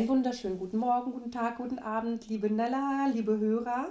[0.00, 3.90] Einen wunderschönen guten Morgen, guten Tag, guten Abend, liebe Nella, liebe Hörer,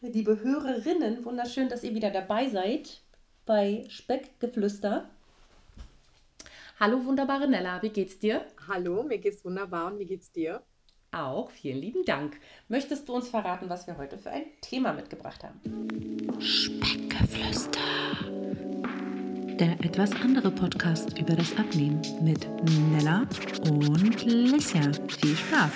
[0.00, 1.24] liebe Hörerinnen.
[1.24, 3.02] Wunderschön, dass ihr wieder dabei seid
[3.46, 5.08] bei Speckgeflüster.
[6.80, 8.46] Hallo, wunderbare Nella, wie geht's dir?
[8.66, 10.60] Hallo, mir geht's wunderbar und wie geht's dir?
[11.12, 12.40] Auch, vielen lieben Dank.
[12.66, 15.60] Möchtest du uns verraten, was wir heute für ein Thema mitgebracht haben?
[16.40, 17.78] Speckgeflüster.
[19.58, 22.46] Der etwas andere Podcast über das Abnehmen mit
[22.92, 23.26] Nella
[23.68, 24.92] und Lissia.
[25.08, 25.72] Viel Spaß!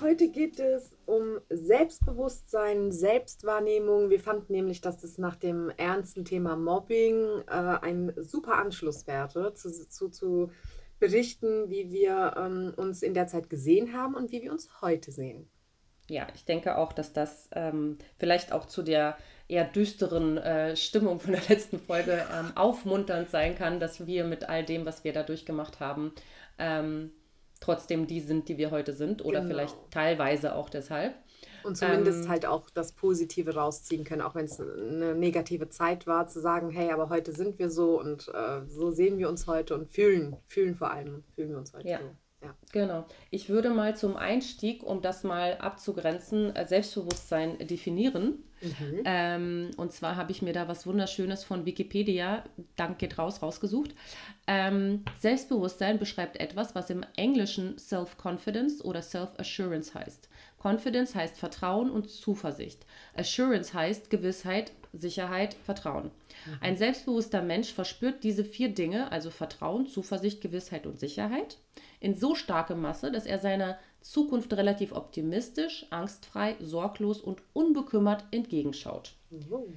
[0.00, 4.10] Heute geht es um Selbstbewusstsein, Selbstwahrnehmung.
[4.10, 9.54] Wir fanden nämlich, dass das nach dem ernsten Thema Mobbing äh, ein super Anschluss wäre,
[9.54, 10.50] zu, zu, zu
[10.98, 15.12] berichten, wie wir ähm, uns in der Zeit gesehen haben und wie wir uns heute
[15.12, 15.48] sehen.
[16.08, 19.16] Ja, ich denke auch, dass das ähm, vielleicht auch zu der
[19.48, 24.48] eher düsteren äh, Stimmung von der letzten Folge ähm, aufmunternd sein kann, dass wir mit
[24.48, 26.12] all dem, was wir da durchgemacht haben,
[26.58, 27.10] ähm,
[27.60, 29.52] trotzdem die sind, die wir heute sind oder genau.
[29.52, 31.14] vielleicht teilweise auch deshalb.
[31.64, 36.06] Und zumindest ähm, halt auch das Positive rausziehen können, auch wenn es eine negative Zeit
[36.06, 39.46] war, zu sagen, hey, aber heute sind wir so und äh, so sehen wir uns
[39.46, 41.98] heute und fühlen, fühlen vor allem, fühlen wir uns heute ja.
[41.98, 42.04] so.
[42.42, 42.54] Ja.
[42.72, 43.06] Genau.
[43.30, 48.42] Ich würde mal zum Einstieg, um das mal abzugrenzen, äh, Selbstbewusstsein definieren.
[48.60, 49.02] Mhm.
[49.04, 52.44] Ähm, und zwar habe ich mir da was Wunderschönes von Wikipedia,
[52.76, 53.94] Dank geht raus, rausgesucht.
[54.46, 60.28] Ähm, Selbstbewusstsein beschreibt etwas, was im Englischen Self-Confidence oder Self-Assurance heißt.
[60.62, 62.86] Confidence heißt Vertrauen und Zuversicht.
[63.14, 66.04] Assurance heißt Gewissheit, Sicherheit, Vertrauen.
[66.04, 66.58] Mhm.
[66.60, 71.58] Ein selbstbewusster Mensch verspürt diese vier Dinge, also Vertrauen, Zuversicht, Gewissheit und Sicherheit,
[72.02, 79.12] in so starke Masse, dass er seiner Zukunft relativ optimistisch, angstfrei, sorglos und unbekümmert entgegenschaut.
[79.30, 79.74] Mhm.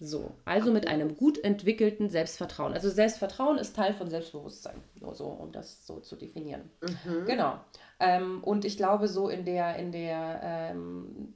[0.00, 2.72] So, also mit einem gut entwickelten Selbstvertrauen.
[2.72, 6.70] Also Selbstvertrauen ist Teil von Selbstbewusstsein, nur so, um das so zu definieren.
[6.80, 7.26] Mhm.
[7.26, 7.60] Genau.
[7.98, 11.34] Ähm, und ich glaube, so in der, in der ähm,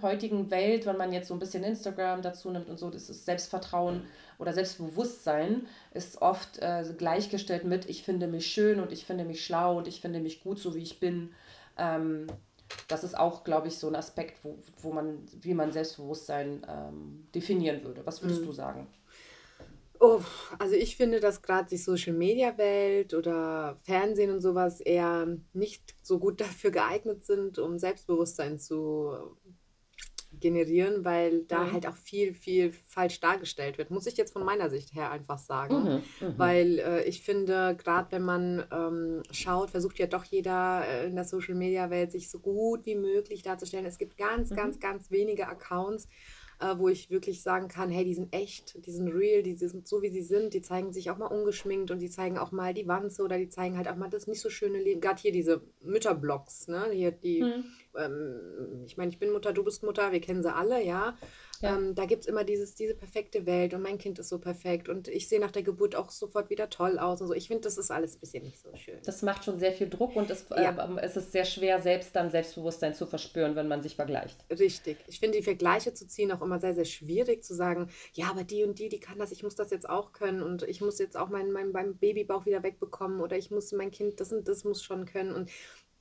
[0.00, 3.26] heutigen Welt, wenn man jetzt so ein bisschen Instagram dazu nimmt und so, das ist
[3.26, 4.04] Selbstvertrauen
[4.40, 9.44] oder Selbstbewusstsein ist oft äh, gleichgestellt mit, ich finde mich schön und ich finde mich
[9.44, 11.34] schlau und ich finde mich gut, so wie ich bin.
[11.76, 12.26] Ähm,
[12.88, 17.26] das ist auch, glaube ich, so ein Aspekt, wo, wo man, wie man Selbstbewusstsein ähm,
[17.34, 18.06] definieren würde.
[18.06, 18.46] Was würdest mhm.
[18.46, 18.86] du sagen?
[20.02, 20.22] Oh,
[20.58, 26.40] also ich finde, dass gerade die Social-Media-Welt oder Fernsehen und sowas eher nicht so gut
[26.40, 29.36] dafür geeignet sind, um Selbstbewusstsein zu
[30.40, 31.72] generieren, weil da mhm.
[31.72, 33.90] halt auch viel, viel falsch dargestellt wird.
[33.90, 36.02] Muss ich jetzt von meiner Sicht her einfach sagen.
[36.20, 36.28] Mhm.
[36.28, 36.34] Mhm.
[36.36, 41.14] Weil äh, ich finde, gerade wenn man ähm, schaut, versucht ja doch jeder äh, in
[41.14, 43.86] der Social-Media-Welt sich so gut wie möglich darzustellen.
[43.86, 44.56] Es gibt ganz, mhm.
[44.56, 46.08] ganz, ganz wenige Accounts,
[46.60, 49.88] äh, wo ich wirklich sagen kann, hey, die sind echt, die sind real, die sind
[49.88, 52.74] so, wie sie sind, die zeigen sich auch mal ungeschminkt und die zeigen auch mal
[52.74, 55.00] die Wanze oder die zeigen halt auch mal das nicht so schöne Leben.
[55.00, 56.88] Gerade hier diese Mütterblogs, ne?
[56.92, 57.64] Hier die, mhm.
[57.96, 61.16] ähm, ich meine, ich bin Mutter, du bist Mutter, wir kennen sie alle, ja.
[61.60, 61.76] Ja.
[61.76, 64.88] Ähm, da gibt es immer dieses, diese perfekte Welt und mein Kind ist so perfekt
[64.88, 67.34] und ich sehe nach der Geburt auch sofort wieder toll aus und so.
[67.34, 68.98] Ich finde, das ist alles ein bisschen nicht so schön.
[69.04, 70.70] Das macht schon sehr viel Druck und es, ja.
[70.70, 74.44] äh, es ist sehr schwer, selbst dann Selbstbewusstsein zu verspüren, wenn man sich vergleicht.
[74.50, 74.96] Richtig.
[75.06, 78.44] Ich finde die Vergleiche zu ziehen auch immer sehr, sehr schwierig, zu sagen, ja, aber
[78.44, 80.98] die und die, die kann das, ich muss das jetzt auch können und ich muss
[80.98, 84.48] jetzt auch meinen mein, mein Babybauch wieder wegbekommen oder ich muss mein Kind das und
[84.48, 85.50] das muss schon können und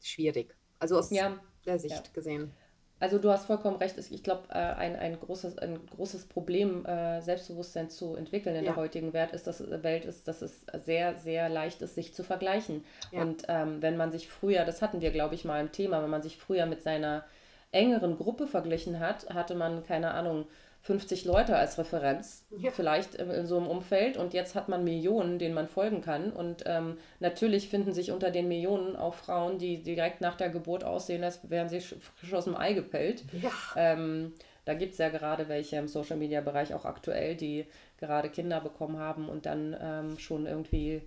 [0.02, 0.56] schwierig.
[0.80, 1.38] Also aus ja.
[1.66, 2.54] der Sicht gesehen.
[3.00, 3.98] Also du hast vollkommen recht.
[3.98, 8.72] Ich glaube, äh, ein, ein, großes, ein großes Problem, äh, Selbstbewusstsein zu entwickeln in ja.
[8.72, 12.14] der heutigen Welt ist, dass, äh, Welt ist, dass es sehr, sehr leicht ist, sich
[12.14, 12.84] zu vergleichen.
[13.12, 13.22] Ja.
[13.22, 16.10] Und ähm, wenn man sich früher, das hatten wir, glaube ich, mal im Thema, wenn
[16.10, 17.24] man sich früher mit seiner
[17.72, 20.46] engeren Gruppe verglichen hat, hatte man, keine Ahnung,
[20.82, 22.72] 50 Leute als Referenz, ja.
[22.72, 24.18] vielleicht in, in, so einem Umfeld.
[24.18, 26.32] Und jetzt hat man Millionen, denen man folgen kann.
[26.32, 30.84] Und ähm, natürlich finden sich unter den Millionen auch Frauen, die direkt nach der Geburt
[30.84, 33.24] aussehen, als wären sie frisch aus dem Ei gepellt.
[33.42, 33.52] Ja.
[33.76, 34.34] Ähm,
[34.66, 37.66] da gibt es ja gerade welche im Social-Media-Bereich auch aktuell, die
[37.98, 41.02] gerade Kinder bekommen haben und dann ähm, schon irgendwie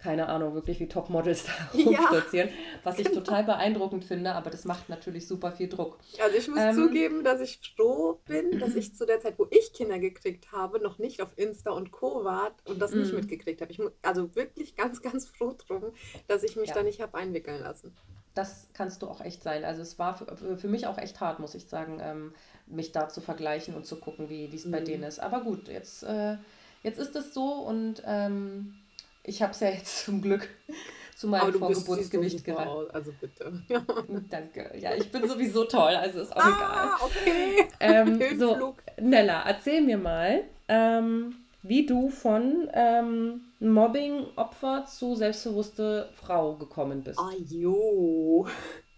[0.00, 1.44] keine Ahnung, wirklich wie Topmodels
[1.74, 2.54] da rumstürzieren, ja,
[2.84, 3.20] was ich genau.
[3.20, 5.98] total beeindruckend finde, aber das macht natürlich super viel Druck.
[6.22, 9.46] Also ich muss ähm, zugeben, dass ich froh bin, dass ich zu der Zeit, wo
[9.50, 12.24] ich Kinder gekriegt habe, noch nicht auf Insta und Co.
[12.24, 13.18] war und das nicht mhm.
[13.18, 13.70] mitgekriegt habe.
[13.70, 15.92] Ich muss also wirklich ganz, ganz froh drum,
[16.28, 16.76] dass ich mich ja.
[16.76, 17.94] da nicht habe einwickeln lassen.
[18.34, 19.64] Das kannst du auch echt sein.
[19.64, 22.32] Also es war für, für mich auch echt hart, muss ich sagen, ähm,
[22.66, 24.70] mich da zu vergleichen und zu gucken, wie es mhm.
[24.70, 25.18] bei denen ist.
[25.18, 26.36] Aber gut, jetzt, äh,
[26.82, 28.76] jetzt ist es so und ähm,
[29.22, 30.48] ich habe es ja jetzt zum Glück
[31.16, 32.94] zu meinem Vorgeburtsgewicht gereicht.
[32.94, 33.62] Also bitte.
[34.30, 34.72] Danke.
[34.78, 37.10] Ja, ich bin sowieso toll, also ist auch ah, egal.
[37.10, 37.68] Okay.
[37.82, 46.56] Ähm, so, Nella, erzähl mir mal, ähm, wie du von ähm, Mobbing-Opfer zu selbstbewusste Frau
[46.56, 47.18] gekommen bist.
[47.18, 48.46] Ah, jo.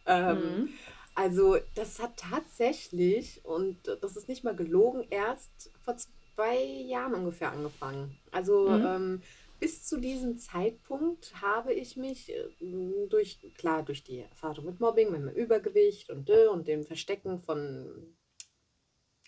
[0.06, 0.68] ähm, mhm.
[1.14, 7.52] Also, das hat tatsächlich, und das ist nicht mal gelogen, erst vor zwei Jahren ungefähr
[7.52, 8.16] angefangen.
[8.30, 9.22] Also, mhm.
[9.62, 15.12] Bis zu diesem Zeitpunkt habe ich mich äh, durch, klar, durch die Erfahrung mit Mobbing,
[15.12, 18.16] mit meinem Übergewicht und, äh, und dem Verstecken von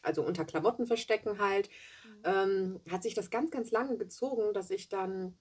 [0.03, 1.71] also unter Klamotten verstecken halt,
[2.05, 2.23] mhm.
[2.25, 5.39] ähm, hat sich das ganz, ganz lange gezogen, dass ich dann,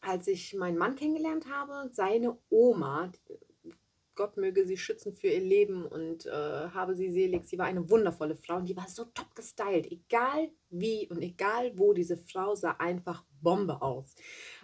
[0.00, 3.10] als ich meinen Mann kennengelernt habe, seine Oma,
[4.14, 7.46] Gott möge sie schützen für ihr Leben und äh, habe sie selig.
[7.46, 9.90] Sie war eine wundervolle Frau und die war so top gestylt.
[9.90, 14.14] Egal wie und egal wo, diese Frau sah einfach Bombe aus.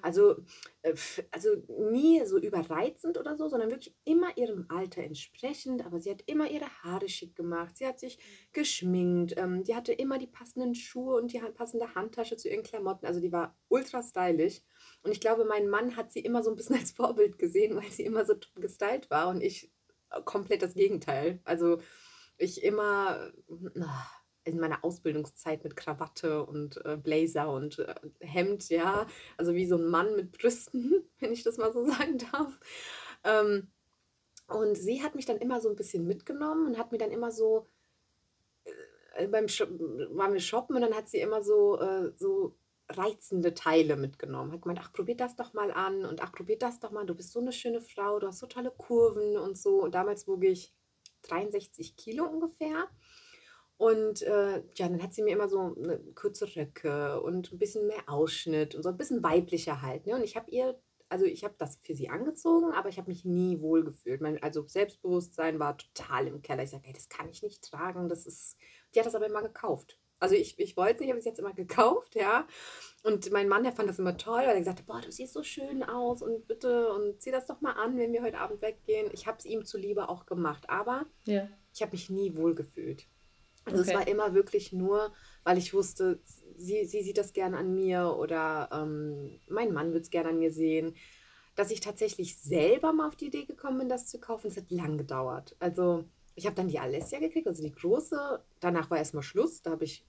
[0.02, 0.36] Also,
[0.82, 0.94] äh,
[1.30, 1.50] also
[1.90, 5.84] nie so überreizend oder so, sondern wirklich immer ihrem Alter entsprechend.
[5.84, 7.76] Aber sie hat immer ihre Haare schick gemacht.
[7.76, 8.18] Sie hat sich
[8.52, 9.34] geschminkt.
[9.36, 13.06] Ähm, die hatte immer die passenden Schuhe und die passende Handtasche zu ihren Klamotten.
[13.06, 14.62] Also die war ultra stylisch.
[15.02, 17.90] Und ich glaube, mein Mann hat sie immer so ein bisschen als Vorbild gesehen, weil
[17.90, 19.70] sie immer so gestylt war und ich
[20.10, 21.40] äh, komplett das Gegenteil.
[21.44, 21.80] Also
[22.38, 23.32] ich immer
[24.44, 29.06] in meiner Ausbildungszeit mit Krawatte und äh, Blazer und äh, Hemd, ja,
[29.36, 32.58] also wie so ein Mann mit Brüsten, wenn ich das mal so sagen darf.
[33.24, 33.68] Ähm,
[34.48, 37.30] und sie hat mich dann immer so ein bisschen mitgenommen und hat mir dann immer
[37.30, 37.68] so
[39.14, 42.56] äh, beim Sh waren wir shoppen und dann hat sie immer so, äh, so
[42.96, 44.52] reizende Teile mitgenommen.
[44.52, 47.06] Hat gemeint, ach, probier das doch mal an und ach, probier das doch mal.
[47.06, 49.82] Du bist so eine schöne Frau, du hast so tolle Kurven und so.
[49.82, 50.74] Und damals wog ich
[51.22, 52.88] 63 Kilo ungefähr.
[53.76, 57.86] Und äh, ja, dann hat sie mir immer so eine kurze Röcke und ein bisschen
[57.86, 60.06] mehr Ausschnitt und so ein bisschen weiblicher halt.
[60.06, 60.16] Ne?
[60.16, 60.78] Und ich habe ihr,
[61.08, 64.20] also ich habe das für sie angezogen, aber ich habe mich nie wohl gefühlt.
[64.20, 66.62] Mein, also Selbstbewusstsein war total im Keller.
[66.62, 68.10] Ich sage, hey, das kann ich nicht tragen.
[68.10, 68.58] Das ist.
[68.94, 69.98] Die hat das aber immer gekauft.
[70.20, 72.46] Also ich, ich wollte es nicht, habe es jetzt immer gekauft, ja.
[73.02, 75.32] Und mein Mann, der fand das immer toll, weil er gesagt hat, boah, du siehst
[75.32, 78.60] so schön aus und bitte und zieh das doch mal an, wenn wir heute Abend
[78.60, 79.08] weggehen.
[79.12, 81.48] Ich habe es ihm zuliebe auch gemacht, aber ja.
[81.72, 83.06] ich habe mich nie wohl gefühlt.
[83.64, 83.90] Also okay.
[83.90, 85.12] es war immer wirklich nur,
[85.44, 86.20] weil ich wusste,
[86.56, 90.38] sie, sie sieht das gerne an mir oder ähm, mein Mann wird es gerne an
[90.38, 90.94] mir sehen.
[91.56, 94.70] Dass ich tatsächlich selber mal auf die Idee gekommen bin, das zu kaufen, es hat
[94.70, 95.56] lang gedauert.
[95.58, 98.42] Also ich habe dann die Alessia gekriegt, also die große.
[98.60, 99.62] Danach war erstmal Schluss.
[99.62, 100.04] Da habe ich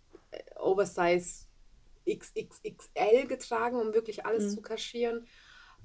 [0.55, 1.45] Oversize
[2.09, 4.55] XXXL getragen, um wirklich alles mhm.
[4.55, 5.27] zu kaschieren.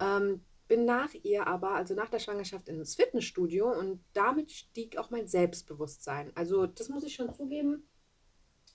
[0.00, 5.10] Ähm, bin nach ihr aber, also nach der Schwangerschaft, ins Fitnessstudio und damit stieg auch
[5.10, 6.32] mein Selbstbewusstsein.
[6.34, 7.88] Also das muss ich schon zugeben.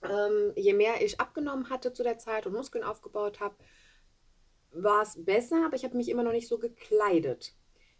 [0.03, 3.55] Ähm, je mehr ich abgenommen hatte zu der Zeit und Muskeln aufgebaut habe,
[4.71, 7.53] war es besser, aber ich habe mich immer noch nicht so gekleidet.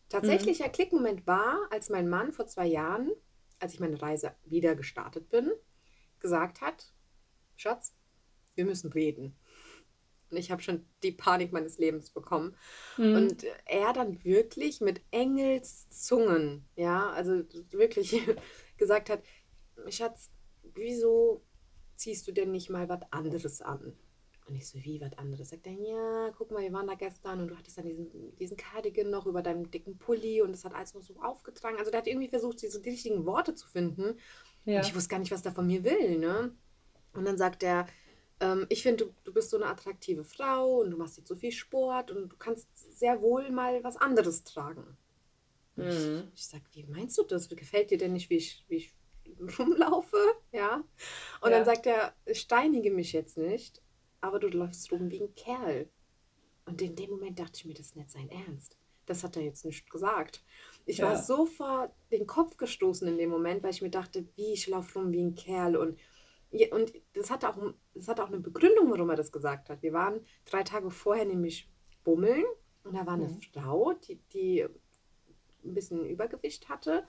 [0.09, 0.71] Tatsächlicher mhm.
[0.71, 3.11] Klickmoment war, als mein Mann vor zwei Jahren,
[3.59, 5.51] als ich meine Reise wieder gestartet bin,
[6.19, 6.93] gesagt hat,
[7.61, 7.93] Schatz,
[8.55, 9.35] wir müssen reden.
[10.31, 12.55] Und ich habe schon die Panik meines Lebens bekommen.
[12.97, 13.15] Mhm.
[13.15, 18.21] Und er dann wirklich mit Engelszungen, ja, also wirklich
[18.77, 19.21] gesagt hat,
[19.89, 20.31] Schatz,
[20.73, 21.43] wieso
[21.97, 23.93] ziehst du denn nicht mal was anderes an?
[24.47, 25.49] Und ich so, wie was anderes?
[25.49, 28.57] Sagt er, ja, guck mal, wir waren da gestern und du hattest dann diesen, diesen
[28.57, 31.77] Cardigan noch über deinem dicken Pulli und das hat alles noch so aufgetragen.
[31.77, 34.17] Also der hat irgendwie versucht, diese, die richtigen Worte zu finden.
[34.65, 34.77] Ja.
[34.77, 36.55] Und ich wusste gar nicht, was der von mir will, ne?
[37.13, 37.87] Und dann sagt er,
[38.39, 41.35] ähm, ich finde, du, du bist so eine attraktive Frau und du machst jetzt so
[41.35, 42.67] viel Sport und du kannst
[42.97, 44.97] sehr wohl mal was anderes tragen.
[45.75, 46.29] Mhm.
[46.33, 47.49] Ich, ich sage, wie meinst du das?
[47.49, 48.93] Gefällt dir denn nicht, wie ich, wie ich
[49.59, 50.17] rumlaufe?
[50.51, 50.83] Ja.
[51.41, 51.57] Und ja.
[51.57, 53.81] dann sagt er, steinige mich jetzt nicht,
[54.19, 55.87] aber du läufst rum wie ein Kerl.
[56.65, 58.77] Und in dem Moment dachte ich mir, das ist nicht sein Ernst.
[59.05, 60.43] Das hat er jetzt nicht gesagt.
[60.85, 61.07] Ich ja.
[61.09, 64.67] war so vor den Kopf gestoßen in dem Moment, weil ich mir dachte, wie ich
[64.67, 65.99] laufe rum wie ein Kerl und
[66.71, 67.57] und das hatte, auch,
[67.93, 69.81] das hatte auch eine Begründung, warum er das gesagt hat.
[69.81, 71.69] Wir waren drei Tage vorher nämlich
[72.03, 72.43] bummeln
[72.83, 73.41] und da war eine mhm.
[73.53, 74.61] Frau, die, die
[75.63, 77.07] ein bisschen Übergewicht hatte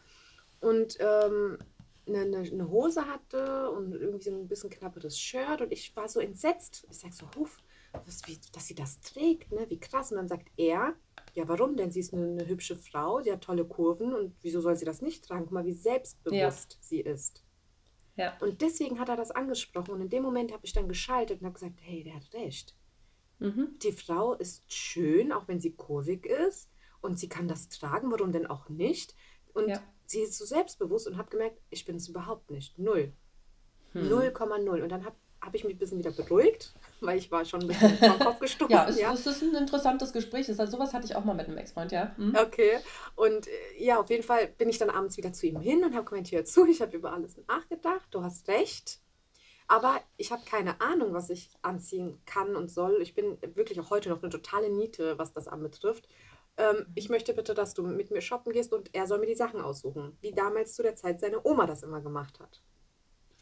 [0.60, 1.58] und ähm,
[2.06, 6.20] eine, eine, Hose hatte und irgendwie so ein bisschen knapperes Shirt und ich war so
[6.20, 6.86] entsetzt.
[6.90, 7.58] Ich sage so, Huf,
[8.04, 9.66] was, wie, dass sie das trägt, ne?
[9.68, 10.10] wie krass.
[10.10, 10.94] Und dann sagt er,
[11.34, 11.90] ja warum denn?
[11.90, 15.02] Sie ist eine, eine hübsche Frau, sie hat tolle Kurven und wieso soll sie das
[15.02, 15.44] nicht tragen?
[15.44, 16.78] Guck mal, wie selbstbewusst ja.
[16.80, 17.44] sie ist.
[18.16, 18.36] Ja.
[18.40, 19.94] Und deswegen hat er das angesprochen.
[19.94, 22.76] Und in dem Moment habe ich dann geschaltet und habe gesagt, hey, der hat recht.
[23.38, 23.78] Mhm.
[23.82, 26.70] Die Frau ist schön, auch wenn sie kurvig ist.
[27.00, 29.14] Und sie kann das tragen, warum denn auch nicht?
[29.54, 29.82] Und ja.
[30.06, 32.78] sie ist so selbstbewusst und habe gemerkt, ich bin es überhaupt nicht.
[32.78, 33.12] Null.
[33.94, 34.76] 0,0.
[34.76, 34.82] Hm.
[34.82, 37.68] Und dann habe habe ich mich ein bisschen wieder beruhigt, weil ich war schon ein
[37.68, 38.70] bisschen vom Kopf gestoßen.
[38.72, 40.48] ja, es, ja, es ist ein interessantes Gespräch.
[40.48, 42.14] Heißt, sowas hatte ich auch mal mit einem Ex-Freund, ja.
[42.16, 42.36] Mhm.
[42.36, 42.78] Okay.
[43.16, 45.94] Und äh, ja, auf jeden Fall bin ich dann abends wieder zu ihm hin und
[45.94, 49.00] habe gemeint, hör zu, ich habe über alles nachgedacht, du hast recht.
[49.68, 53.00] Aber ich habe keine Ahnung, was ich anziehen kann und soll.
[53.00, 56.08] Ich bin wirklich auch heute noch eine totale Niete, was das anbetrifft.
[56.56, 59.34] Ähm, ich möchte bitte, dass du mit mir shoppen gehst und er soll mir die
[59.34, 62.62] Sachen aussuchen, wie damals zu der Zeit seine Oma das immer gemacht hat.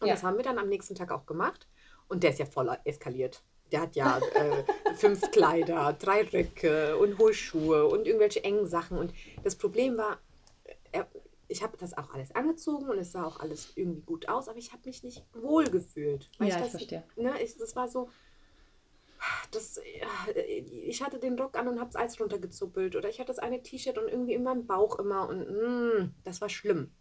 [0.00, 0.14] Und ja.
[0.14, 1.68] das haben wir dann am nächsten Tag auch gemacht.
[2.10, 3.42] Und der ist ja voll eskaliert.
[3.72, 8.98] Der hat ja äh, fünf Kleider, drei Röcke und hohe Schuhe und irgendwelche engen Sachen.
[8.98, 10.18] Und das Problem war,
[10.92, 11.08] er,
[11.48, 14.58] ich habe das auch alles angezogen und es sah auch alles irgendwie gut aus, aber
[14.58, 16.28] ich habe mich nicht wohl gefühlt.
[16.40, 17.04] ja, ich, das, ich verstehe.
[17.16, 18.10] Ne, ich, das war so,
[19.50, 19.80] das,
[20.34, 23.62] ich hatte den Rock an und habe es alles runtergezuppelt oder ich hatte das eine
[23.62, 26.92] T-Shirt und irgendwie in meinem Bauch immer und mm, das war schlimm.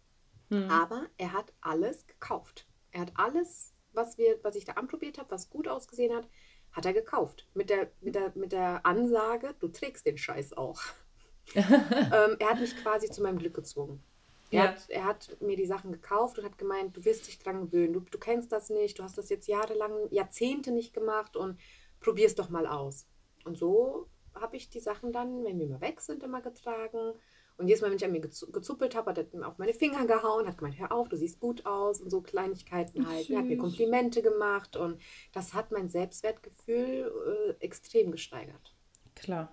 [0.50, 0.70] Mhm.
[0.70, 2.66] Aber er hat alles gekauft.
[2.90, 6.28] Er hat alles, was, wir, was ich da anprobiert habe, was gut ausgesehen hat,
[6.72, 7.48] hat er gekauft.
[7.54, 10.80] Mit der, mit der, mit der Ansage, du trägst den Scheiß auch.
[11.54, 14.02] ähm, er hat mich quasi zu meinem Glück gezwungen.
[14.50, 14.70] Er, ja.
[14.70, 17.92] hat, er hat mir die Sachen gekauft und hat gemeint, du wirst dich dran gewöhnen,
[17.92, 21.58] du, du kennst das nicht, du hast das jetzt jahrelang, Jahrzehnte nicht gemacht und
[22.00, 23.06] probier es doch mal aus.
[23.44, 27.14] Und so habe ich die Sachen dann, wenn wir mal weg sind, immer getragen.
[27.60, 30.46] Und jedes Mal, wenn ich an mir gezuppelt habe, hat er auf meine Finger gehauen,
[30.46, 33.28] hat gemeint, hör auf, du siehst gut aus und so Kleinigkeiten halt.
[33.28, 34.98] Er hat mir Komplimente gemacht und
[35.34, 37.12] das hat mein Selbstwertgefühl
[37.60, 38.74] äh, extrem gesteigert.
[39.14, 39.52] Klar.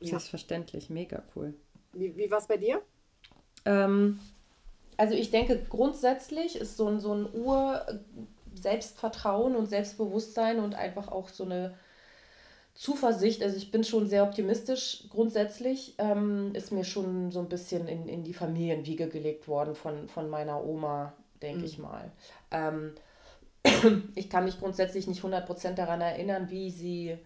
[0.00, 0.94] Selbstverständlich, ja.
[0.94, 1.52] mega cool.
[1.92, 2.80] Wie, wie war es bei dir?
[3.66, 4.18] Ähm,
[4.96, 7.84] also ich denke, grundsätzlich ist so ein, so ein Ur
[8.54, 11.76] Selbstvertrauen und Selbstbewusstsein und einfach auch so eine
[12.74, 13.42] Zuversicht.
[13.42, 15.94] Also ich bin schon sehr optimistisch grundsätzlich.
[15.98, 20.30] Ähm, ist mir schon so ein bisschen in, in die Familienwiege gelegt worden von, von
[20.30, 21.12] meiner Oma,
[21.42, 21.64] denke mhm.
[21.64, 22.10] ich mal.
[22.50, 22.94] Ähm,
[24.14, 27.18] ich kann mich grundsätzlich nicht 100% daran erinnern, wie sie,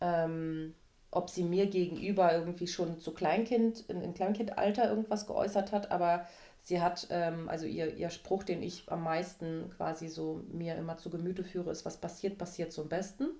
[0.00, 0.74] ähm,
[1.10, 6.26] ob sie mir gegenüber irgendwie schon zu Kleinkind, in, in Kleinkindalter irgendwas geäußert hat, aber
[6.62, 10.96] sie hat, ähm, also ihr, ihr Spruch, den ich am meisten quasi so mir immer
[10.96, 13.30] zu Gemüte führe, ist, was passiert, passiert zum Besten.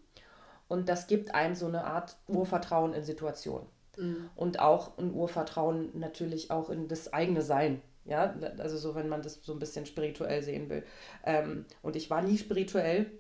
[0.73, 3.67] Und das gibt einem so eine Art Urvertrauen in Situationen.
[3.99, 4.31] Mhm.
[4.35, 7.83] Und auch ein Urvertrauen natürlich auch in das eigene Sein.
[8.07, 10.83] Ja, also so, wenn man das so ein bisschen spirituell sehen will.
[11.26, 13.11] Ähm, und ich war nie spirituell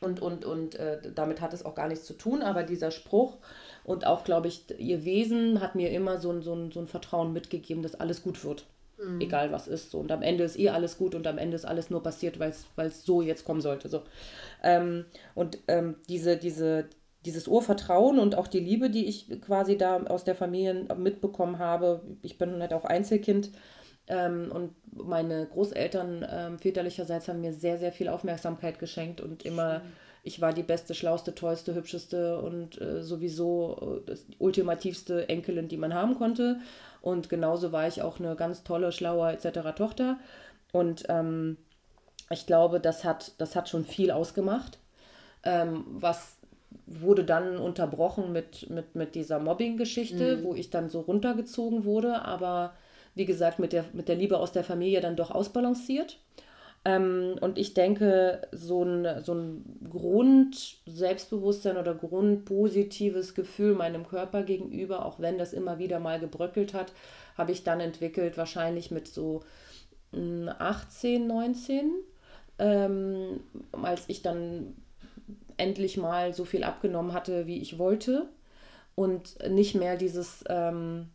[0.00, 3.36] und, und, und äh, damit hat es auch gar nichts zu tun, aber dieser Spruch
[3.84, 6.88] und auch, glaube ich, ihr Wesen hat mir immer so ein, so, ein, so ein
[6.88, 8.66] Vertrauen mitgegeben, dass alles gut wird.
[8.98, 9.20] Mhm.
[9.20, 9.90] Egal was ist.
[9.90, 9.98] So.
[9.98, 12.50] Und am Ende ist eh alles gut und am Ende ist alles nur passiert, weil
[12.50, 13.88] es so jetzt kommen sollte.
[13.88, 14.02] So.
[14.62, 16.86] Ähm, und ähm, diese, diese,
[17.24, 22.02] dieses Urvertrauen und auch die Liebe, die ich quasi da aus der Familie mitbekommen habe,
[22.22, 23.50] ich bin halt auch Einzelkind,
[24.08, 29.80] ähm, und meine Großeltern ähm, väterlicherseits haben mir sehr, sehr viel Aufmerksamkeit geschenkt und immer,
[29.80, 29.92] Schön.
[30.22, 35.76] Ich war die beste, schlauste, tollste, hübscheste und äh, sowieso äh, das ultimativste Enkelin, die
[35.76, 36.60] man haben konnte.
[37.00, 39.76] Und genauso war ich auch eine ganz tolle, schlaue etc.
[39.76, 40.18] Tochter.
[40.72, 41.56] Und ähm,
[42.30, 44.78] ich glaube, das hat, das hat schon viel ausgemacht.
[45.44, 46.36] Ähm, was
[46.86, 50.44] wurde dann unterbrochen mit, mit, mit dieser Mobbing-Geschichte, mhm.
[50.44, 52.74] wo ich dann so runtergezogen wurde, aber
[53.14, 56.18] wie gesagt, mit der, mit der Liebe aus der Familie dann doch ausbalanciert.
[56.84, 65.06] Ähm, und ich denke, so ein, so ein Grund-Selbstbewusstsein oder grundpositives Gefühl meinem Körper gegenüber,
[65.06, 66.92] auch wenn das immer wieder mal gebröckelt hat,
[67.36, 69.42] habe ich dann entwickelt, wahrscheinlich mit so
[70.12, 71.92] 18, hm, 19,
[72.58, 73.40] ähm,
[73.82, 74.74] als ich dann
[75.56, 78.28] endlich mal so viel abgenommen hatte, wie ich wollte.
[78.94, 81.08] Und nicht mehr dieses, ähm,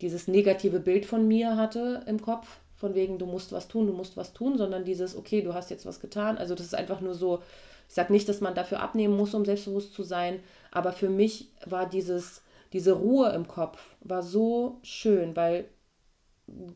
[0.00, 3.94] dieses negative Bild von mir hatte im Kopf, von wegen, du musst was tun, du
[3.94, 6.36] musst was tun, sondern dieses, okay, du hast jetzt was getan.
[6.36, 7.42] Also das ist einfach nur so,
[7.88, 11.50] ich sage nicht, dass man dafür abnehmen muss, um selbstbewusst zu sein, aber für mich
[11.64, 12.42] war dieses,
[12.74, 15.64] diese Ruhe im Kopf, war so schön, weil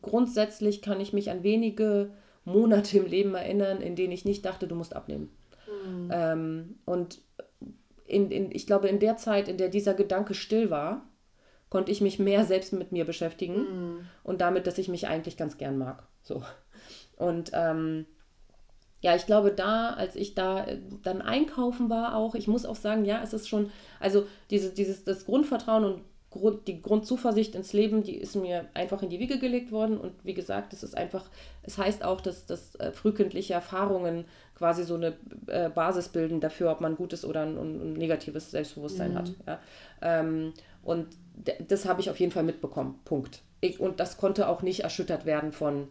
[0.01, 2.09] grundsätzlich kann ich mich an wenige
[2.43, 5.29] Monate im Leben erinnern, in denen ich nicht dachte, du musst abnehmen.
[5.85, 6.09] Mhm.
[6.11, 7.21] Ähm, und
[8.07, 11.07] in, in, ich glaube, in der Zeit, in der dieser Gedanke still war,
[11.69, 14.07] konnte ich mich mehr selbst mit mir beschäftigen mm.
[14.23, 16.03] und damit, dass ich mich eigentlich ganz gern mag.
[16.23, 16.41] So.
[17.17, 18.05] Und ähm,
[19.01, 22.75] ja, ich glaube, da, als ich da äh, dann einkaufen war, auch, ich muss auch
[22.75, 27.73] sagen, ja, es ist schon, also diese, dieses, das Grundvertrauen und Grund, die Grundzuversicht ins
[27.73, 29.97] Leben, die ist mir einfach in die Wiege gelegt worden.
[29.97, 31.27] Und wie gesagt, es ist einfach,
[31.63, 35.15] es heißt auch, dass, dass äh, frühkindliche Erfahrungen quasi so eine
[35.47, 39.17] äh, Basis bilden dafür, ob man gutes oder ein, ein negatives Selbstbewusstsein mhm.
[39.17, 39.31] hat.
[39.47, 39.59] Ja?
[40.01, 41.07] Ähm, und
[41.67, 42.99] das habe ich auf jeden Fall mitbekommen.
[43.05, 43.41] Punkt.
[43.61, 45.87] Ich, und das konnte auch nicht erschüttert werden von,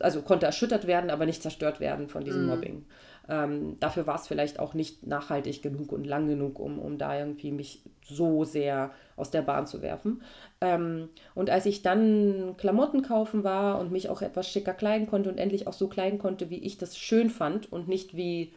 [0.00, 2.48] also konnte erschüttert werden, aber nicht zerstört werden von diesem mm.
[2.48, 2.84] Mobbing.
[3.28, 7.18] ähm, dafür war es vielleicht auch nicht nachhaltig genug und lang genug, um, um da
[7.18, 10.22] irgendwie mich so sehr aus der Bahn zu werfen.
[10.60, 15.30] Ähm, und als ich dann Klamotten kaufen war und mich auch etwas schicker kleiden konnte
[15.30, 18.54] und endlich auch so kleiden konnte, wie ich das schön fand und nicht wie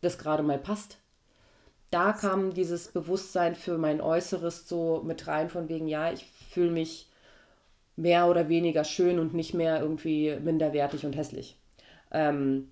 [0.00, 0.98] das gerade mal passt,
[1.90, 6.70] da kam dieses Bewusstsein für mein Äußeres so mit rein, von wegen, ja, ich fühle
[6.70, 7.10] mich
[7.96, 11.58] mehr oder weniger schön und nicht mehr irgendwie minderwertig und hässlich.
[12.10, 12.70] Ähm,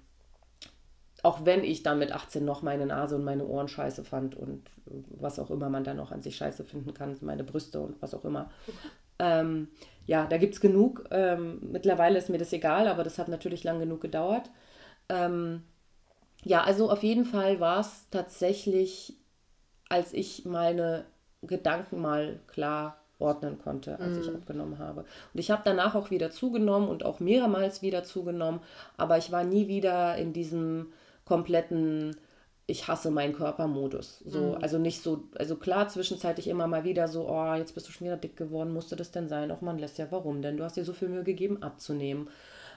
[1.23, 4.70] auch wenn ich dann mit 18 noch meine Nase und meine Ohren scheiße fand und
[4.85, 8.14] was auch immer man dann noch an sich scheiße finden kann, meine Brüste und was
[8.14, 8.50] auch immer.
[9.18, 9.68] Ähm,
[10.06, 11.04] ja, da gibt es genug.
[11.11, 14.50] Ähm, mittlerweile ist mir das egal, aber das hat natürlich lang genug gedauert.
[15.08, 15.62] Ähm,
[16.47, 19.15] ja, also auf jeden Fall war es tatsächlich,
[19.88, 21.05] als ich meine
[21.43, 24.21] Gedanken mal klar ordnen konnte, als mm.
[24.21, 24.37] ich mhm.
[24.37, 25.00] abgenommen habe.
[25.00, 28.61] Und ich habe danach auch wieder zugenommen und auch mehrmals wieder zugenommen,
[28.97, 30.93] aber ich war nie wieder in diesem
[31.25, 32.17] kompletten
[32.69, 34.21] ich hasse meinen Körpermodus.
[34.26, 34.62] So, mm.
[34.62, 38.07] also nicht so, also klar, zwischenzeitlich immer mal wieder so, oh, jetzt bist du schon
[38.07, 39.53] wieder dick geworden, musste das denn sein?
[39.53, 40.57] Auch man lässt ja, warum denn?
[40.57, 42.29] Du hast dir so viel Mühe gegeben, abzunehmen.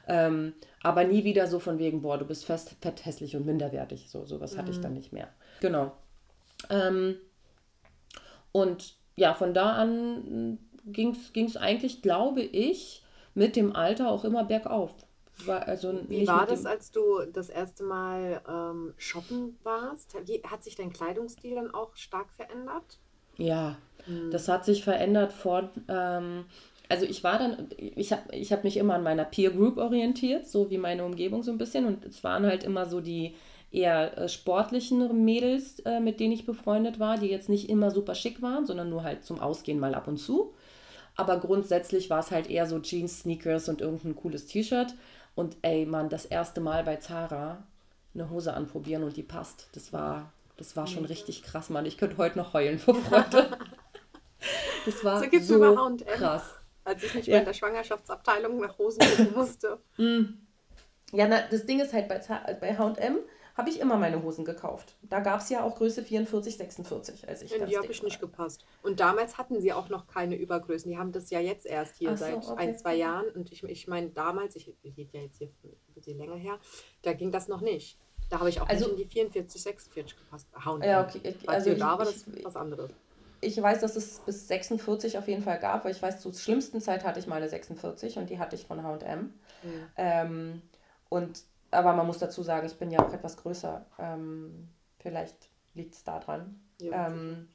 [0.10, 4.10] Ähm, aber nie wieder so von wegen, boah, du bist fest, fett, hässlich und minderwertig.
[4.10, 4.58] So, sowas mm.
[4.58, 4.82] hatte ich mhm.
[4.82, 5.30] dann nicht mehr.
[5.62, 5.92] Genau.
[6.70, 7.16] Ähm,
[8.52, 14.44] und ja, von da an ging es eigentlich, glaube ich, mit dem Alter auch immer
[14.44, 14.92] bergauf.
[15.46, 20.16] War also Wie war das, als du das erste Mal ähm, shoppen warst?
[20.26, 23.00] Wie, hat sich dein Kleidungsstil dann auch stark verändert?
[23.38, 24.32] Ja, hm.
[24.32, 26.46] das hat sich verändert von, ähm,
[26.90, 30.48] also ich war dann, ich habe ich hab mich immer an meiner Peer Group orientiert,
[30.48, 33.36] so wie meine Umgebung so ein bisschen und es waren halt immer so die,
[33.72, 38.16] eher äh, sportlichen Mädels, äh, mit denen ich befreundet war, die jetzt nicht immer super
[38.16, 40.54] schick waren, sondern nur halt zum Ausgehen mal ab und zu.
[41.16, 44.96] Aber grundsätzlich war es halt eher so Jeans, Sneakers und irgendein cooles T-Shirt.
[45.36, 47.64] Und ey, Mann, das erste Mal bei Zara
[48.14, 49.68] eine Hose anprobieren und die passt.
[49.74, 51.86] Das war, das war schon richtig krass, Mann.
[51.86, 53.58] Ich könnte heute noch heulen vor Freude.
[54.86, 56.59] das war so, so krass.
[56.84, 57.34] Als ich nicht ja.
[57.34, 59.80] mehr in der Schwangerschaftsabteilung nach Hosen gucken musste.
[59.98, 60.38] Mm.
[61.12, 62.20] Ja, na, das Ding ist halt bei,
[62.62, 63.20] bei H&M,
[63.60, 64.96] habe ich immer meine Hosen gekauft.
[65.02, 68.22] Da gab es ja auch Größe 44, 46, als ich In die habe ich nicht
[68.22, 68.64] gepasst.
[68.84, 70.90] Und damals hatten sie auch noch keine Übergrößen.
[70.90, 72.54] Die haben das ja jetzt erst hier so, seit okay.
[72.56, 73.28] ein, zwei Jahren.
[73.32, 76.58] Und ich, ich meine, damals, ich rede ja jetzt hier ein bisschen länger her,
[77.02, 77.98] da ging das noch nicht.
[78.30, 80.48] Da habe ich auch also, nicht in die 44, 46 gepasst.
[80.64, 81.36] Hauen ja, okay.
[81.48, 82.92] Also da war das was anderes.
[83.42, 86.82] Ich weiß, dass es bis 46 auf jeden Fall gab, weil ich weiß, zur schlimmsten
[86.82, 89.22] Zeit hatte ich mal eine 46 und die hatte ich von H&M.
[89.22, 89.34] Mhm.
[89.98, 90.62] Ähm,
[91.10, 93.86] und aber man muss dazu sagen, ich bin ja auch etwas größer.
[94.00, 95.36] Ähm, vielleicht
[95.74, 96.60] liegt es daran.
[96.82, 97.08] Ja.
[97.08, 97.48] Ähm,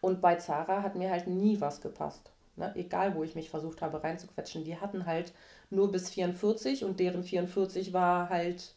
[0.00, 2.30] und bei Zara hat mir halt nie was gepasst.
[2.56, 2.72] Ne?
[2.74, 4.64] Egal, wo ich mich versucht habe reinzuquetschen.
[4.64, 5.32] Die hatten halt
[5.70, 8.74] nur bis 44 und deren 44 war halt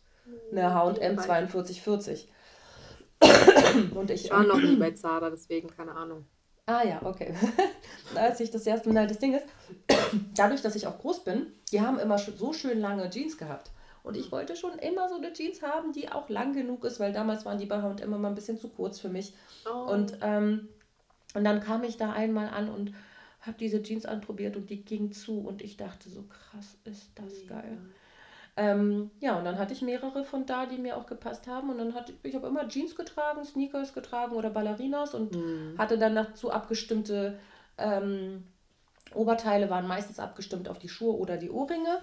[0.51, 2.29] eine HM 4240.
[3.95, 6.25] und ich, ich war noch nie bei Zara, deswegen keine Ahnung.
[6.65, 7.33] Ah ja, okay.
[8.15, 9.45] Als ich das erste Mal, das Ding ist,
[10.35, 13.71] dadurch, dass ich auch groß bin, die haben immer so schön lange Jeans gehabt.
[14.03, 17.11] Und ich wollte schon immer so eine Jeans haben, die auch lang genug ist, weil
[17.11, 19.33] damals waren die bei H&M immer mal ein bisschen zu kurz für mich.
[19.69, 19.91] Oh.
[19.91, 20.69] Und, ähm,
[21.33, 22.93] und dann kam ich da einmal an und
[23.41, 27.43] habe diese Jeans anprobiert und die ging zu und ich dachte so, krass, ist das
[27.43, 27.55] ja.
[27.55, 27.77] geil.
[28.59, 31.69] Ähm, ja, und dann hatte ich mehrere von da, die mir auch gepasst haben.
[31.69, 35.75] Und dann hatte ich, ich habe immer Jeans getragen, Sneakers getragen oder Ballerinas und mhm.
[35.77, 37.37] hatte dann dazu abgestimmte
[37.77, 38.43] ähm,
[39.13, 42.01] Oberteile, waren meistens abgestimmt auf die Schuhe oder die Ohrringe.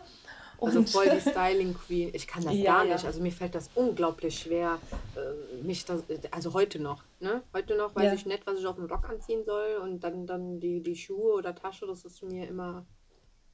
[0.61, 2.11] Also voll die Styling Queen.
[2.13, 3.05] Ich kann das ja, gar nicht.
[3.05, 4.79] Also mir fällt das unglaublich schwer,
[5.17, 7.43] äh, mich das, also heute noch, ne?
[7.53, 8.15] Heute noch weiß ja.
[8.15, 11.35] ich nicht, was ich auf dem Rock anziehen soll und dann, dann die, die Schuhe
[11.35, 12.87] oder Tasche, das ist mir immer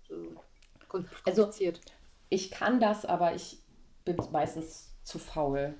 [0.06, 0.14] so
[0.88, 1.26] kompliziert.
[1.26, 1.50] Also,
[2.30, 3.58] ich kann das, aber ich
[4.04, 5.74] bin meistens zu faul.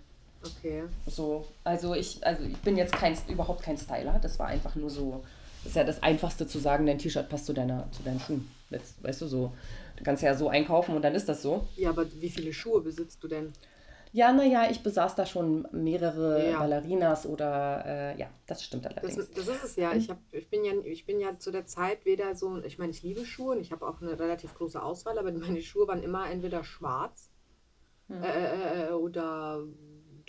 [0.45, 0.85] Okay.
[1.07, 4.19] So, also ich, also ich bin jetzt kein, überhaupt kein Styler.
[4.21, 5.23] Das war einfach nur so,
[5.63, 8.51] das ist ja das Einfachste zu sagen, dein T-Shirt passt zu, deiner, zu deinen Schuhen.
[8.71, 9.53] Jetzt, weißt du, so.
[9.97, 11.67] Du kannst ja so einkaufen und dann ist das so.
[11.77, 13.53] Ja, aber wie viele Schuhe besitzt du denn?
[14.13, 16.59] Ja, naja, ich besaß da schon mehrere ja.
[16.59, 19.17] Ballerinas oder äh, ja, das stimmt allerdings.
[19.17, 19.93] Das, das ist es ja.
[19.95, 20.73] Ich, hab, ich, bin ja.
[20.85, 23.71] ich bin ja zu der Zeit weder so, ich meine, ich liebe Schuhe und ich
[23.71, 27.31] habe auch eine relativ große Auswahl, aber meine Schuhe waren immer entweder schwarz
[28.09, 28.23] hm.
[28.23, 29.65] äh, äh oder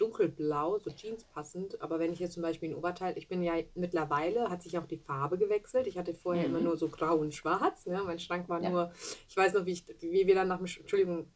[0.01, 1.81] dunkelblau, so Jeans passend.
[1.81, 4.85] Aber wenn ich jetzt zum Beispiel ein Oberteil, ich bin ja mittlerweile, hat sich auch
[4.85, 5.87] die Farbe gewechselt.
[5.87, 6.55] Ich hatte vorher mhm.
[6.55, 7.85] immer nur so grau und schwarz.
[7.85, 8.01] Ne?
[8.03, 8.69] Mein Schrank war ja.
[8.69, 8.91] nur,
[9.27, 11.27] ich weiß noch, wie, ich, wie wir dann nach dem, Entschuldigung,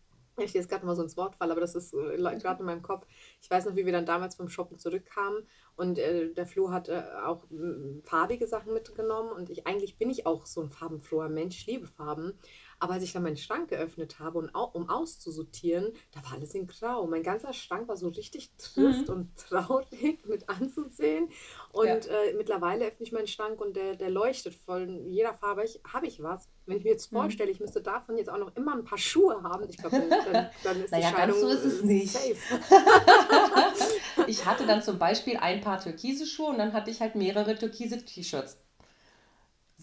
[0.43, 2.81] ich jetzt gerade mal so ins Wort fall, aber das ist äh, gerade in meinem
[2.81, 3.07] Kopf.
[3.41, 5.43] Ich weiß noch, wie wir dann damals vom Shoppen zurückkamen
[5.75, 9.31] Und äh, der Flo hat äh, auch äh, farbige Sachen mitgenommen.
[9.31, 12.37] Und ich eigentlich bin ich auch so ein farbenfroher Mensch, ich liebe Farben.
[12.79, 16.53] Aber als ich dann meinen Schrank geöffnet habe, und au um auszusortieren, da war alles
[16.53, 17.07] in Grau.
[17.07, 19.13] Mein ganzer Schrank war so richtig trist mhm.
[19.13, 21.29] und traurig mit anzusehen.
[21.71, 21.95] Und ja.
[21.95, 25.65] äh, mittlerweile öffne ich meinen Schrank und der, der leuchtet von jeder Farbe.
[25.91, 26.49] Habe ich was.
[26.65, 27.17] Wenn ich mir jetzt mhm.
[27.17, 30.09] vorstelle, ich müsste davon jetzt auch noch immer ein paar Schuhe haben, ich glaube, dann,
[30.09, 32.11] dann, dann, ist naja, die Scheidung so ist es nicht.
[32.11, 32.35] safe.
[34.27, 37.55] ich hatte dann zum Beispiel ein paar türkise Schuhe und dann hatte ich halt mehrere
[37.55, 38.64] türkise T-Shirts.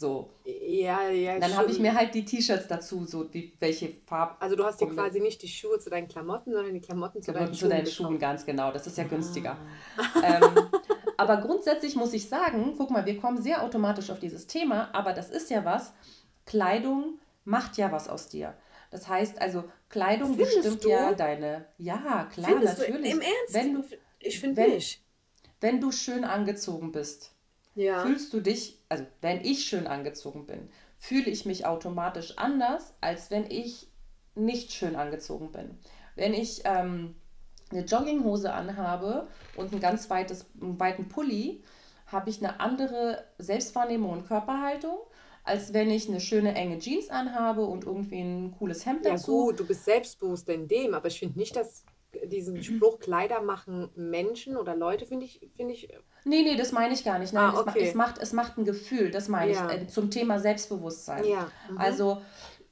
[0.03, 0.31] So.
[0.45, 1.39] Ja, ja.
[1.39, 4.35] Dann habe ich mir halt die T-Shirts dazu, so wie welche Farben.
[4.41, 7.31] Also du hast dir quasi nicht die Schuhe zu deinen Klamotten, sondern die Klamotten zu
[7.31, 7.71] Klamotten deinen Schuhen.
[7.71, 8.73] Zu deinen Schuhen, ganz genau.
[8.73, 9.57] Das ist ja günstiger.
[9.97, 10.41] Ah.
[10.43, 10.43] ähm,
[11.17, 15.13] aber grundsätzlich muss ich sagen, guck mal, wir kommen sehr automatisch auf dieses Thema, aber
[15.13, 15.93] das ist ja was.
[16.47, 18.55] Kleidung macht ja was aus dir.
[18.91, 20.89] Das heißt also, Kleidung Findest bestimmt du?
[20.89, 21.67] ja deine.
[21.79, 23.13] Ja, klar, Findest natürlich.
[23.13, 23.55] Du, Im Ernst?
[23.55, 23.85] Wenn du,
[24.19, 25.01] ich finde nicht.
[25.61, 27.32] Wenn du schön angezogen bist,
[27.75, 28.03] ja.
[28.03, 33.31] fühlst du dich, also wenn ich schön angezogen bin, fühle ich mich automatisch anders, als
[33.31, 33.89] wenn ich
[34.35, 35.79] nicht schön angezogen bin.
[36.15, 37.15] Wenn ich ähm,
[37.71, 41.63] eine Jogginghose anhabe und ein ganz weites, einen weiten Pulli,
[42.07, 44.99] habe ich eine andere Selbstwahrnehmung und Körperhaltung,
[45.45, 49.33] als wenn ich eine schöne enge Jeans anhabe und irgendwie ein cooles Hemd dazu.
[49.33, 51.85] Ja gut, du bist selbstbewusst in dem, aber ich finde nicht, dass
[52.25, 52.63] diesen.
[52.63, 55.89] Spruch Kleider machen Menschen oder Leute, finde ich, finde ich.
[56.25, 57.33] Nee, nee, das meine ich gar nicht.
[57.33, 57.87] Nein, ah, okay.
[57.87, 59.71] es, macht, es macht ein Gefühl, das meine ja.
[59.71, 61.25] ich, äh, zum Thema Selbstbewusstsein.
[61.25, 61.51] Ja.
[61.71, 61.79] Mhm.
[61.79, 62.23] Also,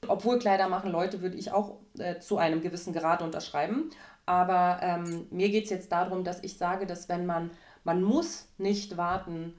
[0.07, 3.91] obwohl Kleider machen Leute, würde ich auch äh, zu einem gewissen Grad unterschreiben.
[4.27, 7.51] Aber ähm, mir geht es jetzt darum, dass ich sage, dass wenn man,
[7.85, 9.55] man muss nicht warten,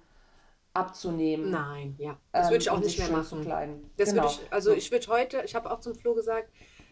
[0.73, 1.49] abzunehmen.
[1.49, 2.17] Nein, ja.
[2.31, 3.91] Das würde ich ähm, auch nicht mehr machen.
[3.97, 4.27] Das genau.
[4.27, 6.49] ich, also ich würde heute, ich habe auch zum Flo gesagt,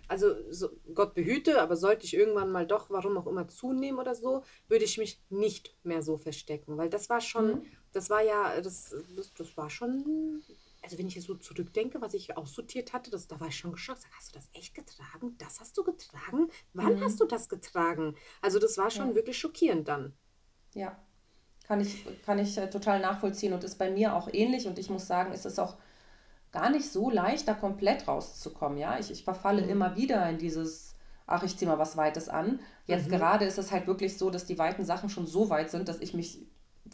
[0.10, 4.16] also so, Gott behüte, aber sollte ich irgendwann mal doch, warum auch immer, zunehmen oder
[4.16, 6.78] so, würde ich mich nicht mehr so verstecken.
[6.78, 7.66] Weil das war schon, mhm.
[7.94, 10.42] das war ja, das, das, das, war schon,
[10.82, 13.72] also wenn ich jetzt so zurückdenke, was ich aussortiert hatte, das, da war ich schon
[13.72, 14.04] geschockt.
[14.18, 15.36] Hast du das echt getragen?
[15.38, 16.50] Das hast du getragen?
[16.74, 17.04] Wann mhm.
[17.04, 18.16] hast du das getragen?
[18.42, 19.16] Also das war schon ja.
[19.16, 20.14] wirklich schockierend dann.
[20.74, 21.00] Ja,
[21.68, 24.90] kann ich, kann ich äh, total nachvollziehen und ist bei mir auch ähnlich und ich
[24.90, 25.78] muss sagen, es ist auch
[26.52, 28.78] gar nicht so leicht, da komplett rauszukommen.
[28.78, 29.70] Ja, ich, ich verfalle mhm.
[29.70, 30.96] immer wieder in dieses,
[31.28, 32.60] ach, ich ziehe mal was Weites an.
[32.86, 33.12] Jetzt mhm.
[33.12, 36.00] gerade ist es halt wirklich so, dass die weiten Sachen schon so weit sind, dass
[36.00, 36.46] ich mich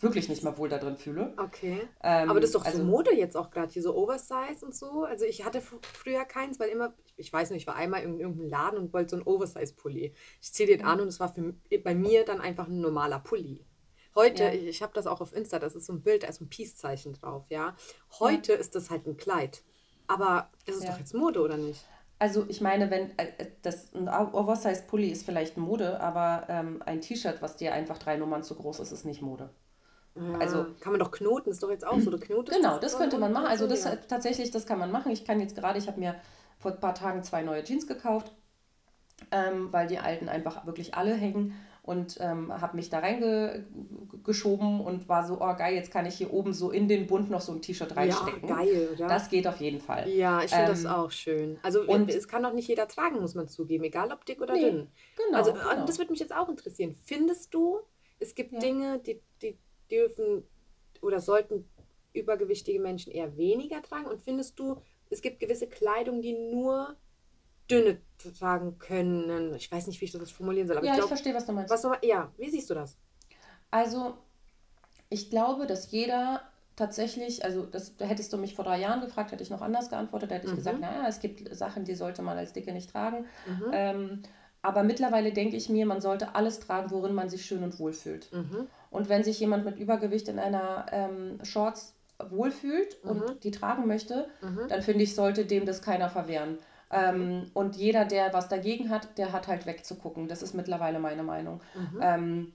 [0.01, 1.33] wirklich nicht mehr wohl da drin fühle.
[1.37, 1.87] Okay.
[2.03, 4.75] Ähm, Aber das ist doch also, so Mode jetzt auch gerade, hier so Oversize und
[4.75, 5.03] so.
[5.03, 8.49] Also ich hatte früher keins, weil immer, ich weiß nicht, ich war einmal in irgendeinem
[8.49, 10.13] Laden und wollte so einen Oversize-Pulli.
[10.41, 13.65] Ich ziehe den an und es war für, bei mir dann einfach ein normaler Pulli.
[14.15, 14.51] Heute, ja.
[14.51, 16.49] ich, ich habe das auch auf Insta, das ist so ein Bild, da ist ein
[16.49, 17.75] Peace-Zeichen drauf, ja.
[18.19, 18.59] Heute ja.
[18.59, 19.61] ist das halt ein Kleid.
[20.07, 20.91] Aber das ist ja.
[20.91, 21.83] doch jetzt Mode, oder nicht?
[22.17, 27.41] Also ich meine, wenn äh, das ein Oversize-Pulli ist vielleicht Mode, aber ähm, ein T-Shirt,
[27.41, 29.49] was dir einfach drei Nummern zu groß ist, ist nicht Mode.
[30.15, 32.09] Ja, also kann man doch knoten, ist doch jetzt auch so.
[32.09, 33.47] Du knotest genau, das, das könnte man machen.
[33.47, 33.97] Also das ja.
[33.97, 35.11] tatsächlich, das kann man machen.
[35.11, 36.15] Ich kann jetzt gerade, ich habe mir
[36.57, 38.31] vor ein paar Tagen zwei neue Jeans gekauft,
[39.31, 41.53] ähm, weil die alten einfach wirklich alle hängen
[41.85, 46.33] und ähm, habe mich da reingeschoben und war so, oh geil, jetzt kann ich hier
[46.33, 48.49] oben so in den Bund noch so ein T-Shirt reinstecken.
[48.49, 49.07] Ja, geil, oder?
[49.07, 50.09] Das geht auf jeden Fall.
[50.09, 51.59] Ja, ich finde ähm, das auch schön.
[51.61, 54.53] Also und es kann doch nicht jeder tragen, muss man zugeben, egal ob dick oder
[54.53, 54.87] nee, dünn.
[55.15, 55.85] Genau, also genau.
[55.85, 56.95] das würde mich jetzt auch interessieren.
[57.03, 57.79] Findest du,
[58.19, 58.59] es gibt ja.
[58.59, 59.59] Dinge, die, die
[59.91, 60.43] dürfen
[61.01, 61.69] oder sollten
[62.13, 64.07] übergewichtige Menschen eher weniger tragen?
[64.07, 66.95] Und findest du, es gibt gewisse Kleidung, die nur
[67.69, 67.99] dünne
[68.39, 69.53] tragen können.
[69.55, 70.77] Ich weiß nicht, wie ich das formulieren soll.
[70.77, 71.71] Aber ja, ich, glaub, ich verstehe, was du meinst.
[71.71, 72.97] Was du, ja, wie siehst du das?
[73.71, 74.15] Also,
[75.09, 76.41] ich glaube, dass jeder
[76.75, 79.89] tatsächlich, also das da hättest du mich vor drei Jahren gefragt, hätte ich noch anders
[79.89, 80.57] geantwortet, da hätte ich mhm.
[80.57, 83.25] gesagt, naja, es gibt Sachen, die sollte man als Dicke nicht tragen.
[83.47, 83.71] Mhm.
[83.71, 84.21] Ähm,
[84.61, 87.93] aber mittlerweile denke ich mir, man sollte alles tragen, worin man sich schön und wohl
[87.93, 88.31] fühlt.
[88.33, 88.67] Mhm.
[88.89, 93.39] Und wenn sich jemand mit Übergewicht in einer ähm, Shorts wohlfühlt und mhm.
[93.41, 94.67] die tragen möchte, mhm.
[94.67, 96.57] dann finde ich, sollte dem das keiner verwehren.
[96.91, 100.27] Ähm, und jeder, der was dagegen hat, der hat halt wegzugucken.
[100.27, 101.61] Das ist mittlerweile meine Meinung.
[101.73, 101.99] Mhm.
[102.01, 102.53] Ähm,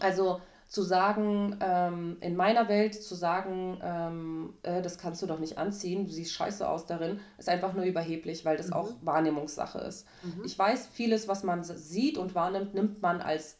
[0.00, 5.38] also zu sagen, ähm, in meiner Welt zu sagen, ähm, äh, das kannst du doch
[5.38, 8.72] nicht anziehen, du siehst scheiße aus darin, ist einfach nur überheblich, weil das mhm.
[8.72, 10.06] auch Wahrnehmungssache ist.
[10.24, 10.42] Mhm.
[10.44, 13.58] Ich weiß, vieles, was man sieht und wahrnimmt, nimmt man als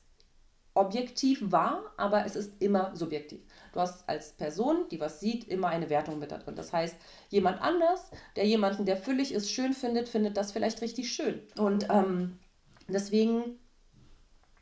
[0.75, 3.41] objektiv wahr, aber es ist immer subjektiv.
[3.77, 6.55] Du hast als Person, die was sieht, immer eine Wertung mit da drin.
[6.57, 6.97] Das heißt,
[7.29, 11.43] jemand anders, der jemanden, der füllig ist, schön findet, findet das vielleicht richtig schön.
[11.59, 12.39] Und ähm,
[12.89, 13.59] deswegen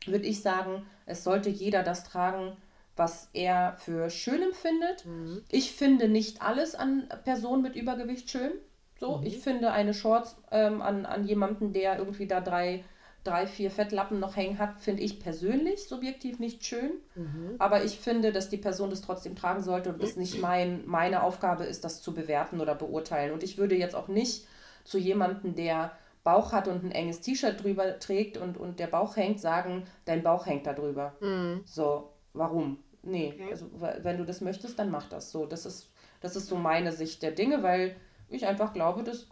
[0.05, 2.57] würde ich sagen, es sollte jeder das tragen,
[2.97, 5.05] was er für schön empfindet.
[5.05, 5.43] Mhm.
[5.49, 8.51] Ich finde nicht alles an Personen mit Übergewicht schön.
[8.99, 9.25] So, mhm.
[9.27, 12.83] ich finde eine Shorts ähm, an, an jemanden, der irgendwie da drei
[13.25, 16.91] drei, vier Fettlappen noch hängen hat, finde ich persönlich subjektiv nicht schön.
[17.15, 17.55] Mhm.
[17.57, 21.23] Aber ich finde, dass die Person das trotzdem tragen sollte und es nicht mein, meine
[21.23, 23.33] Aufgabe ist, das zu bewerten oder beurteilen.
[23.33, 24.47] Und ich würde jetzt auch nicht
[24.83, 25.91] zu jemandem, der
[26.23, 30.23] Bauch hat und ein enges T-Shirt drüber trägt und, und der Bauch hängt, sagen, dein
[30.23, 31.15] Bauch hängt da drüber.
[31.19, 31.61] Mhm.
[31.65, 32.79] So, warum?
[33.03, 33.51] Nee, okay.
[33.51, 33.67] also
[34.01, 35.45] wenn du das möchtest, dann mach das so.
[35.45, 37.95] Das ist, das ist so meine Sicht der Dinge, weil
[38.29, 39.27] ich einfach glaube, dass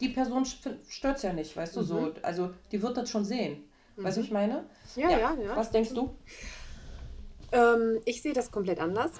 [0.00, 1.84] die Person stört es ja nicht, weißt du, mhm.
[1.84, 2.14] so.
[2.22, 3.64] Also die wird das schon sehen.
[3.96, 4.04] Mhm.
[4.04, 4.26] Weißt du, mhm.
[4.26, 4.64] ich meine?
[4.96, 5.56] Ja, ja, ja, ja.
[5.56, 6.14] Was denkst du?
[7.52, 9.12] Ähm, ich sehe das komplett anders.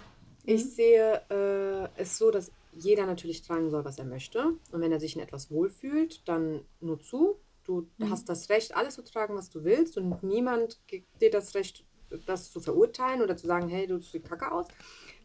[0.45, 0.69] Ich mhm.
[0.69, 4.55] sehe äh, es so, dass jeder natürlich tragen soll, was er möchte.
[4.73, 7.37] Und wenn er sich in etwas wohlfühlt, dann nur zu.
[7.65, 8.11] Du mhm.
[8.11, 9.97] hast das Recht, alles zu tragen, was du willst.
[9.97, 11.85] Und niemand gibt dir das Recht,
[12.27, 14.67] das zu verurteilen oder zu sagen, hey, du siehst kacke aus.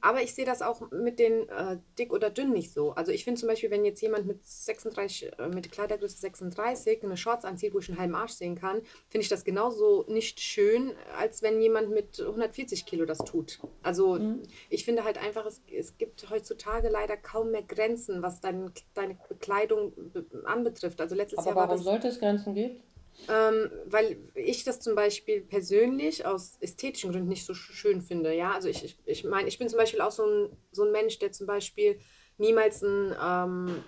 [0.05, 2.91] Aber ich sehe das auch mit den äh, dick oder dünn nicht so.
[2.91, 7.17] Also ich finde zum Beispiel, wenn jetzt jemand mit 36, äh, mit Kleidergröße 36 eine
[7.17, 10.91] Shorts anzieht, wo ich einen halben Arsch sehen kann, finde ich das genauso nicht schön,
[11.17, 13.57] als wenn jemand mit 140 Kilo das tut.
[13.81, 14.43] Also mhm.
[14.69, 19.17] ich finde halt einfach, es, es gibt heutzutage leider kaum mehr Grenzen, was dein, deine
[19.27, 19.91] Bekleidung
[20.43, 21.01] anbetrifft.
[21.01, 22.79] Also letztes Aber Jahr warum war das, sollte es Grenzen geben?
[23.27, 28.33] Ähm, weil ich das zum Beispiel persönlich aus ästhetischen Gründen nicht so schön finde.
[28.35, 30.91] Ja, also ich, ich, ich meine, ich bin zum Beispiel auch so ein, so ein
[30.91, 31.99] Mensch, der zum Beispiel
[32.37, 33.83] niemals ein ähm,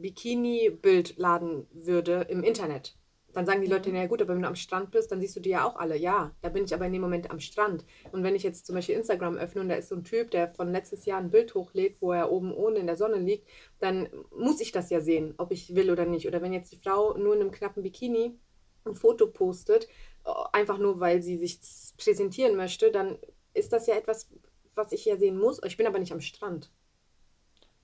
[0.00, 2.94] Bikini-Bild laden würde im Internet.
[3.32, 5.40] Dann sagen die Leute, na gut, aber wenn du am Strand bist, dann siehst du
[5.40, 5.96] die ja auch alle.
[5.96, 7.84] Ja, da bin ich aber in dem Moment am Strand.
[8.12, 10.48] Und wenn ich jetzt zum Beispiel Instagram öffne und da ist so ein Typ, der
[10.48, 14.08] von letztes Jahr ein Bild hochlädt, wo er oben ohne in der Sonne liegt, dann
[14.36, 16.26] muss ich das ja sehen, ob ich will oder nicht.
[16.26, 18.38] Oder wenn jetzt die Frau nur in einem knappen Bikini
[18.84, 19.88] ein Foto postet,
[20.24, 21.58] äh, einfach nur weil sie sich
[21.96, 23.18] präsentieren möchte, dann
[23.54, 24.28] ist das ja etwas,
[24.74, 25.60] was ich ja sehen muss.
[25.64, 26.70] Ich bin aber nicht am Strand.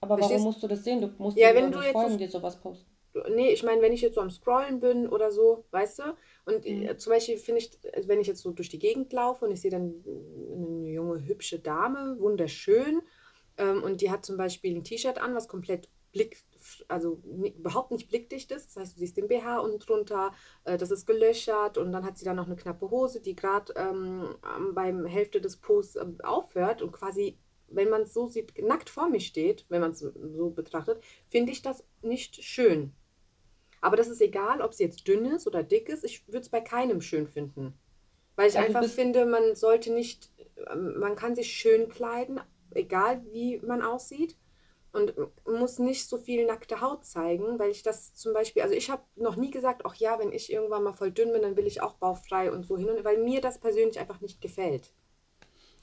[0.01, 0.41] Aber Verstehst?
[0.41, 1.01] warum musst du das sehen?
[1.01, 2.98] Du musst ja, wenn du jetzt Freunden dir sowas posten.
[3.31, 6.03] Nee, ich meine, wenn ich jetzt so am Scrollen bin oder so, weißt du?
[6.45, 6.83] Und mhm.
[6.83, 9.53] Äh, zum Beispiel finde ich, also wenn ich jetzt so durch die Gegend laufe und
[9.53, 13.03] ich sehe dann eine junge, hübsche Dame, wunderschön,
[13.57, 16.43] ähm, und die hat zum Beispiel ein T-Shirt an, was komplett blick,
[16.89, 17.21] also
[17.57, 18.69] überhaupt nicht blickdicht ist.
[18.69, 20.33] Das heißt, du siehst den BH unten drunter,
[20.65, 23.73] äh, das ist gelöchert und dann hat sie dann noch eine knappe Hose, die gerade
[23.77, 24.37] ähm,
[24.75, 27.39] beim Hälfte des Posts äh, aufhört und quasi
[27.71, 31.53] wenn man es so sieht, nackt vor mir steht, wenn man es so betrachtet, finde
[31.53, 32.93] ich das nicht schön.
[33.81, 36.05] Aber das ist egal, ob es jetzt dünn ist oder dick ist.
[36.05, 37.75] Ich würde es bei keinem schön finden.
[38.37, 40.31] Weil ich also einfach finde, man sollte nicht,
[40.71, 42.41] ähm, man kann sich schön kleiden,
[42.73, 44.37] egal wie man aussieht.
[44.91, 45.15] Und
[45.45, 49.03] muss nicht so viel nackte Haut zeigen, weil ich das zum Beispiel, also ich habe
[49.17, 51.83] noch nie gesagt, ach ja, wenn ich irgendwann mal voll dünn bin, dann will ich
[51.83, 54.91] auch bauchfrei und so hin, weil mir das persönlich einfach nicht gefällt.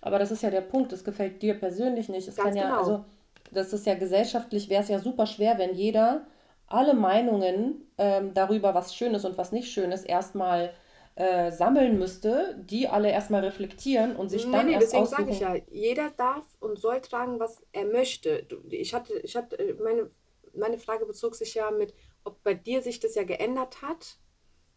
[0.01, 2.27] Aber das ist ja der Punkt, das gefällt dir persönlich nicht.
[2.27, 2.77] Es kann ja, genau.
[2.79, 3.05] also
[3.51, 6.25] das ist ja gesellschaftlich, wäre es ja super schwer, wenn jeder
[6.67, 10.73] alle Meinungen ähm, darüber, was schön ist und was nicht schön ist, erstmal
[11.15, 15.31] äh, sammeln müsste, die alle erstmal reflektieren und sich nee, dann nee, erst deswegen sage
[15.31, 18.47] ich ja, jeder darf und soll tragen, was er möchte.
[18.69, 20.09] Ich hatte, ich hatte äh, meine,
[20.53, 24.17] meine Frage bezog sich ja mit, ob bei dir sich das ja geändert hat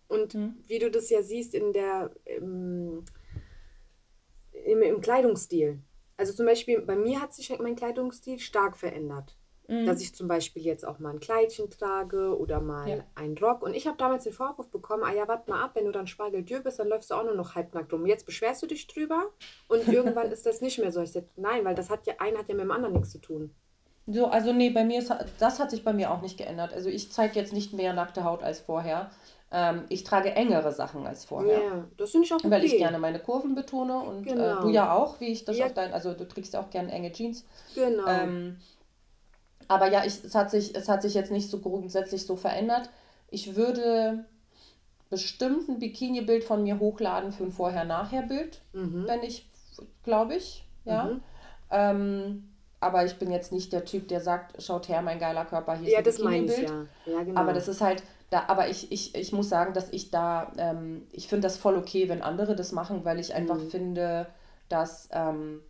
[0.09, 0.57] und mhm.
[0.67, 3.05] wie du das ja siehst in der im,
[4.53, 5.81] im, im Kleidungsstil.
[6.17, 9.38] Also zum Beispiel bei mir hat sich mein Kleidungsstil stark verändert.
[9.69, 9.85] Mhm.
[9.85, 13.05] Dass ich zum Beispiel jetzt auch mal ein Kleidchen trage oder mal ja.
[13.15, 13.63] einen Rock.
[13.63, 16.07] Und ich habe damals den Vorwurf bekommen, ah ja, warte mal ab, wenn du dann
[16.07, 18.07] Spargeldür bist, dann läufst du auch nur noch halbnackt rum.
[18.07, 19.27] Jetzt beschwerst du dich drüber
[19.69, 21.03] und irgendwann ist das nicht mehr so.
[21.03, 23.19] Ich sage, nein, weil das hat ja, ein hat ja mit dem anderen nichts zu
[23.19, 23.55] tun.
[24.07, 26.73] So, also nee, bei mir ist, das hat sich bei mir auch nicht geändert.
[26.73, 29.11] Also ich zeige jetzt nicht mehr nackte Haut als vorher.
[29.53, 31.59] Ähm, ich trage engere Sachen als vorher.
[31.59, 32.51] Ja, das finde ich auch okay.
[32.51, 34.43] Weil ich gerne meine Kurven betone und genau.
[34.43, 34.69] äh, du genau.
[34.71, 35.67] ja auch, wie ich das ja.
[35.67, 37.45] auf dein, also du trägst ja auch gerne enge Jeans.
[37.75, 38.07] Genau.
[38.07, 38.57] Ähm,
[39.69, 42.89] aber ja, ich, es, hat sich, es hat sich jetzt nicht so grundsätzlich so verändert.
[43.31, 44.25] Ich würde
[45.11, 49.05] bestimmt ein Bikini-Bild von mir hochladen für ein Vorher-Nachher-Bild, mhm.
[49.07, 49.49] wenn ich,
[50.05, 51.05] glaube ich, ja.
[51.05, 51.21] Mhm.
[51.71, 52.49] Ähm,
[52.81, 55.91] aber ich bin jetzt nicht der Typ, der sagt, schaut her, mein geiler Körper, hier
[55.91, 56.71] ja, ist ein Bikini-Bild.
[56.71, 57.13] Ja.
[57.13, 57.41] ja, genau.
[57.41, 61.07] Aber das ist halt, da, aber ich, ich, ich muss sagen, dass ich da, ähm,
[61.13, 63.71] ich finde das voll okay, wenn andere das machen, weil ich einfach mhm.
[63.71, 64.27] finde,
[64.69, 65.63] dass ähm,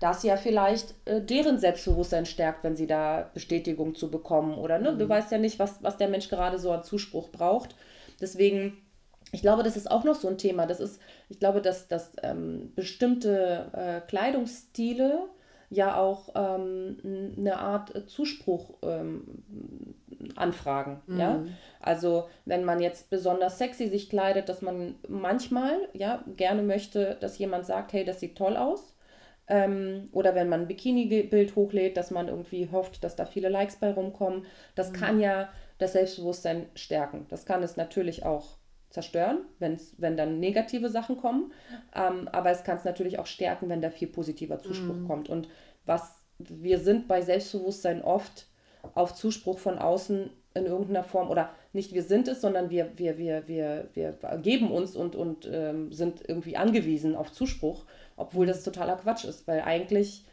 [0.00, 4.92] das ja vielleicht äh, deren Selbstbewusstsein stärkt, wenn sie da Bestätigung zu bekommen oder ne?
[4.92, 4.98] Mhm.
[4.98, 7.74] du weißt ja nicht, was, was der Mensch gerade so an Zuspruch braucht.
[8.20, 8.78] Deswegen,
[9.32, 10.66] ich glaube, das ist auch noch so ein Thema.
[10.66, 15.28] Das ist, ich glaube, dass, dass ähm, bestimmte äh, Kleidungsstile
[15.70, 19.42] ja auch ähm, eine Art Zuspruch ähm,
[20.36, 21.02] anfragen.
[21.06, 21.20] Mhm.
[21.20, 21.42] Ja?
[21.80, 27.38] Also wenn man jetzt besonders sexy sich kleidet, dass man manchmal ja gerne möchte, dass
[27.38, 28.94] jemand sagt, hey, das sieht toll aus.
[29.48, 33.76] Ähm, oder wenn man ein Bikini-Bild hochlädt, dass man irgendwie hofft, dass da viele Likes
[33.76, 34.44] bei rumkommen.
[34.74, 34.96] Das mhm.
[34.96, 37.26] kann ja das Selbstbewusstsein stärken.
[37.28, 38.58] Das kann es natürlich auch
[38.90, 41.52] zerstören, wenn's, wenn dann negative Sachen kommen.
[41.94, 45.06] Ähm, aber es kann es natürlich auch stärken, wenn da viel positiver Zuspruch mhm.
[45.06, 45.28] kommt.
[45.28, 45.48] Und
[45.86, 48.46] was wir sind bei Selbstbewusstsein oft
[48.94, 53.18] auf Zuspruch von außen in irgendeiner Form oder nicht wir sind es, sondern wir, wir,
[53.18, 57.84] wir, wir, wir geben uns und, und ähm, sind irgendwie angewiesen auf Zuspruch,
[58.18, 60.24] obwohl das totaler Quatsch ist, weil eigentlich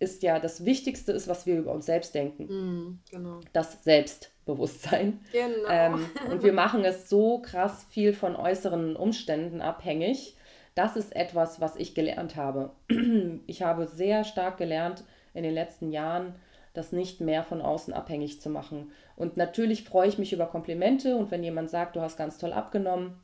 [0.00, 2.44] ist ja das Wichtigste ist, was wir über uns selbst denken.
[2.44, 3.40] Mm, genau.
[3.52, 5.20] Das Selbstbewusstsein.
[5.32, 5.68] Genau.
[5.68, 10.36] Ähm, und wir machen es so krass viel von äußeren Umständen abhängig.
[10.74, 12.70] Das ist etwas, was ich gelernt habe.
[13.46, 16.34] Ich habe sehr stark gelernt in den letzten Jahren,
[16.74, 18.92] das nicht mehr von außen abhängig zu machen.
[19.16, 22.52] Und natürlich freue ich mich über Komplimente und wenn jemand sagt, du hast ganz toll
[22.52, 23.18] abgenommen,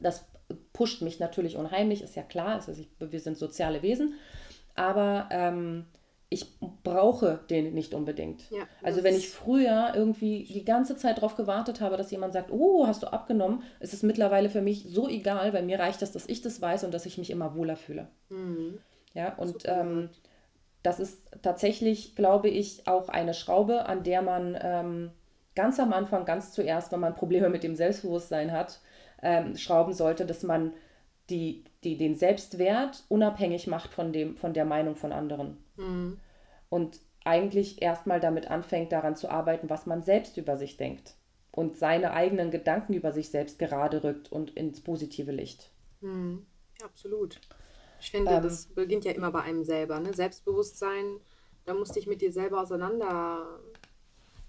[0.00, 0.24] das
[0.76, 4.12] pusht mich natürlich unheimlich, ist ja klar, also ich, wir sind soziale Wesen,
[4.74, 5.86] aber ähm,
[6.28, 8.50] ich brauche den nicht unbedingt.
[8.50, 12.50] Ja, also wenn ich früher irgendwie die ganze Zeit darauf gewartet habe, dass jemand sagt,
[12.52, 16.12] oh, hast du abgenommen, ist es mittlerweile für mich so egal, weil mir reicht das,
[16.12, 18.08] dass ich das weiß und dass ich mich immer wohler fühle.
[18.28, 18.78] Mhm.
[19.14, 20.10] Ja, und ähm,
[20.82, 25.10] das ist tatsächlich, glaube ich, auch eine Schraube, an der man ähm,
[25.54, 28.80] ganz am Anfang, ganz zuerst, wenn man Probleme mit dem Selbstbewusstsein hat,
[29.26, 30.72] ähm, schrauben sollte, dass man
[31.28, 35.58] die, die den Selbstwert unabhängig macht von, dem, von der Meinung von anderen.
[35.76, 36.18] Mhm.
[36.68, 41.16] Und eigentlich erstmal damit anfängt, daran zu arbeiten, was man selbst über sich denkt
[41.50, 45.72] und seine eigenen Gedanken über sich selbst gerade rückt und ins positive Licht.
[46.00, 46.46] Mhm.
[46.84, 47.40] Absolut.
[48.00, 49.98] Ich finde, ähm, das beginnt ja immer bei einem selber.
[49.98, 50.14] Ne?
[50.14, 51.18] Selbstbewusstsein,
[51.64, 53.58] da musst du dich mit dir selber auseinander,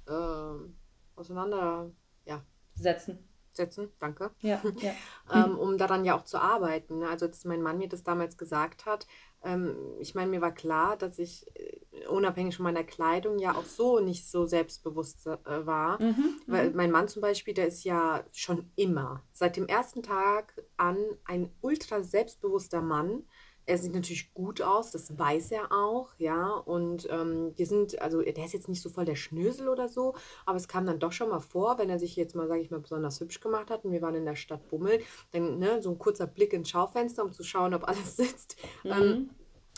[0.07, 1.89] äh, auseinander
[2.25, 2.43] ja.
[2.75, 4.93] setzen setzen, danke, ja, ja.
[5.33, 6.99] ähm, um daran ja auch zu arbeiten.
[6.99, 7.09] Ne?
[7.09, 9.05] Also als mein Mann mir das damals gesagt hat,
[9.43, 13.65] ähm, ich meine, mir war klar, dass ich äh, unabhängig von meiner Kleidung ja auch
[13.65, 16.01] so nicht so selbstbewusst äh, war.
[16.01, 16.41] Mhm, mhm.
[16.47, 20.97] Weil mein Mann zum Beispiel, der ist ja schon immer, seit dem ersten Tag an,
[21.25, 23.23] ein ultra selbstbewusster Mann
[23.67, 26.51] er sieht natürlich gut aus, das weiß er auch, ja.
[26.51, 30.15] Und ähm, wir sind, also der ist jetzt nicht so voll der Schnösel oder so,
[30.45, 32.71] aber es kam dann doch schon mal vor, wenn er sich jetzt mal, sage ich
[32.71, 35.01] mal, besonders hübsch gemacht hat und wir waren in der Stadt Bummel,
[35.32, 38.56] dann ne, so ein kurzer Blick ins Schaufenster, um zu schauen, ob alles sitzt.
[38.84, 38.91] Mhm.
[38.91, 39.30] Ähm,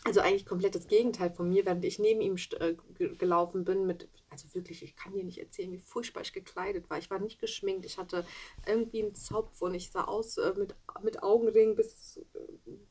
[0.06, 2.76] also eigentlich komplett das Gegenteil von mir, während ich neben ihm äh,
[3.18, 7.00] gelaufen bin mit, also wirklich, ich kann dir nicht erzählen, wie furchtbar ich gekleidet war.
[7.00, 8.26] Ich war nicht geschminkt, ich hatte
[8.66, 12.22] irgendwie einen Zopf und ich sah aus äh, mit, mit Augenringen bis,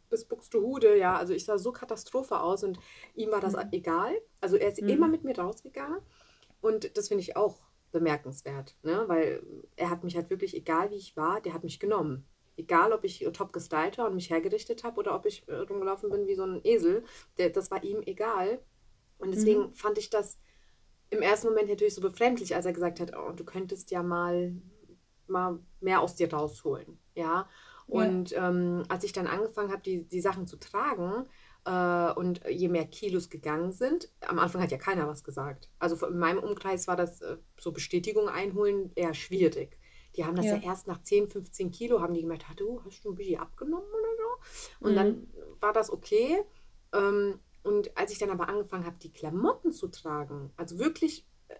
[0.08, 2.78] bis Buxtehude, ja, also ich sah so Katastrophe aus und
[3.14, 3.68] ihm war das mhm.
[3.72, 4.20] egal.
[4.40, 4.88] Also er ist mhm.
[4.88, 6.00] immer mit mir rausgegangen
[6.60, 7.56] und das finde ich auch
[7.92, 9.04] bemerkenswert, ne?
[9.06, 9.42] weil
[9.76, 12.26] er hat mich halt wirklich, egal wie ich war, der hat mich genommen.
[12.56, 16.10] Egal, ob ich top gestylt war und mich hergerichtet habe oder ob ich äh, rumgelaufen
[16.10, 17.04] bin wie so ein Esel,
[17.38, 18.60] der, das war ihm egal.
[19.18, 19.74] Und deswegen mhm.
[19.74, 20.38] fand ich das
[21.10, 24.54] im ersten Moment natürlich so befremdlich, als er gesagt hat, oh, du könntest ja mal,
[25.26, 26.98] mal mehr aus dir rausholen.
[27.14, 27.48] Ja.
[27.88, 28.48] Und ja.
[28.48, 31.26] ähm, als ich dann angefangen habe, die, die Sachen zu tragen,
[31.68, 35.68] äh, und je mehr Kilos gegangen sind, am Anfang hat ja keiner was gesagt.
[35.78, 39.78] Also in meinem Umkreis war das äh, so Bestätigung einholen eher schwierig.
[40.16, 40.56] Die haben das ja.
[40.56, 43.86] ja, erst nach 10, 15 Kilo, haben die gemerkt, du hast du ein bisschen abgenommen
[43.86, 44.86] oder so.
[44.86, 44.96] Und mhm.
[44.96, 45.26] dann
[45.60, 46.38] war das okay.
[46.94, 51.56] Ähm, und als ich dann aber angefangen habe, die Klamotten zu tragen, also wirklich, äh,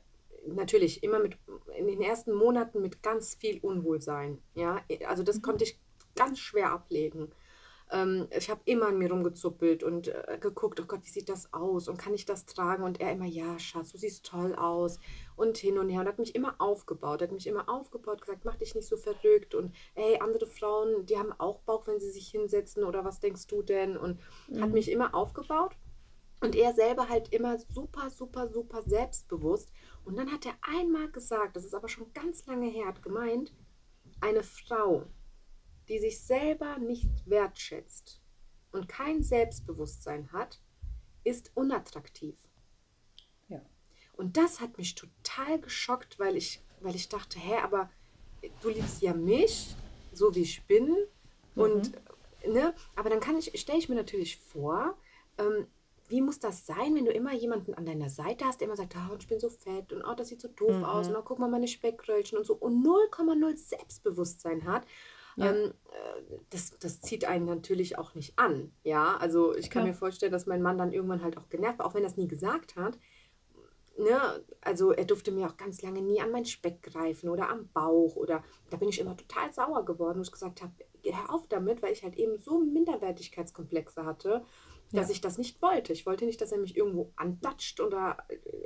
[0.47, 1.37] natürlich immer mit,
[1.77, 4.41] in den ersten Monaten mit ganz viel Unwohlsein.
[4.55, 5.43] Ja, also das mhm.
[5.43, 5.79] konnte ich
[6.19, 7.33] ganz schwer ablegen.
[7.91, 11.53] Ähm, ich habe immer an mir rumgezuppelt und äh, geguckt, oh Gott, wie sieht das
[11.53, 12.83] aus und kann ich das tragen?
[12.83, 14.99] Und er immer, ja, Schatz, du siehst toll aus
[15.37, 18.57] und hin und her und hat mich immer aufgebaut, hat mich immer aufgebaut, gesagt, mach
[18.57, 22.29] dich nicht so verrückt und ey, andere Frauen, die haben auch Bauch, wenn sie sich
[22.29, 23.97] hinsetzen oder was denkst du denn?
[23.97, 24.61] Und mhm.
[24.61, 25.75] hat mich immer aufgebaut.
[26.41, 29.73] Und er selber halt immer super, super, super selbstbewusst.
[30.05, 33.53] Und dann hat er einmal gesagt, das ist aber schon ganz lange her, hat gemeint,
[34.21, 35.05] eine Frau,
[35.89, 38.21] die sich selber nicht wertschätzt
[38.73, 40.61] und kein Selbstbewusstsein hat,
[41.25, 42.37] ist unattraktiv.
[43.49, 43.61] Ja.
[44.17, 47.91] Und das hat mich total geschockt, weil ich, weil ich dachte, hä, aber
[48.61, 49.75] du liebst ja mich,
[50.13, 50.87] so wie ich bin.
[51.55, 51.63] Mhm.
[51.63, 51.93] Und
[52.47, 54.97] ne, aber dann kann ich, stelle ich mir natürlich vor,
[55.39, 55.67] ähm,
[56.09, 58.97] wie muss das sein, wenn du immer jemanden an deiner Seite hast, der immer sagt,
[58.97, 60.85] oh, ich bin so fett und oh, das sieht so doof mhm.
[60.85, 64.87] aus und oh, guck mal meine Speckröllchen und so und 0,0 Selbstbewusstsein hat
[65.39, 65.53] ja.
[65.53, 68.73] Ähm, äh, das, das zieht einen natürlich auch nicht an.
[68.83, 69.89] Ja, also ich kann ja.
[69.89, 72.17] mir vorstellen, dass mein Mann dann irgendwann halt auch genervt war, auch wenn er es
[72.17, 72.99] nie gesagt hat.
[73.97, 74.45] Ne?
[74.61, 78.17] Also er durfte mir auch ganz lange nie an meinen Speck greifen oder am Bauch
[78.17, 80.73] oder da bin ich immer total sauer geworden, wo ich gesagt habe,
[81.05, 84.45] hör auf damit, weil ich halt eben so Minderwertigkeitskomplexe hatte
[84.93, 85.13] dass ja.
[85.13, 85.93] ich das nicht wollte.
[85.93, 88.19] Ich wollte nicht, dass er mich irgendwo andatscht oder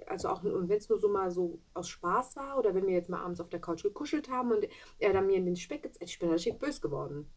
[0.06, 3.08] also auch wenn es nur so mal so aus Spaß war oder wenn wir jetzt
[3.08, 4.68] mal abends auf der Couch gekuschelt haben und
[4.98, 7.28] er dann mir in den Speck gezeigt, ich bin richtig böse geworden.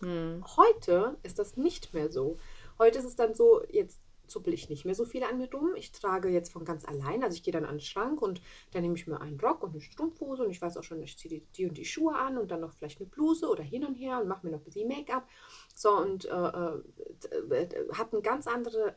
[0.00, 0.44] Mhm.
[0.56, 2.38] Heute ist das nicht mehr so.
[2.78, 5.74] Heute ist es dann so, jetzt zuppel ich nicht mehr so viel an mir dumm.
[5.76, 8.40] Ich trage jetzt von ganz allein, also ich gehe dann an den Schrank und
[8.72, 11.18] dann nehme ich mir einen Rock und eine Strumpfhose und ich weiß auch schon, ich
[11.18, 13.84] ziehe die, die und die Schuhe an und dann noch vielleicht eine Bluse oder hin
[13.84, 15.28] und her und mache mir noch ein bisschen Make-up.
[15.74, 18.96] So und äh, äh, habe eine ganz andere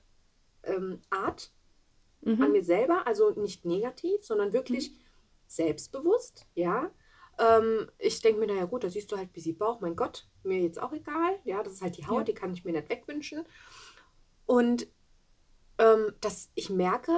[0.64, 1.52] ähm, Art
[2.22, 2.42] mhm.
[2.42, 4.96] an mir selber, also nicht negativ, sondern wirklich mhm.
[5.48, 6.92] selbstbewusst, ja.
[7.40, 10.28] Ähm, ich denke mir, naja gut, da siehst du halt ein bisschen Bauch, mein Gott,
[10.44, 12.24] mir jetzt auch egal, ja, das ist halt die Haut, ja.
[12.26, 13.46] die kann ich mir nicht wegwünschen.
[14.46, 14.88] Und
[15.82, 17.18] ähm, dass ich merke,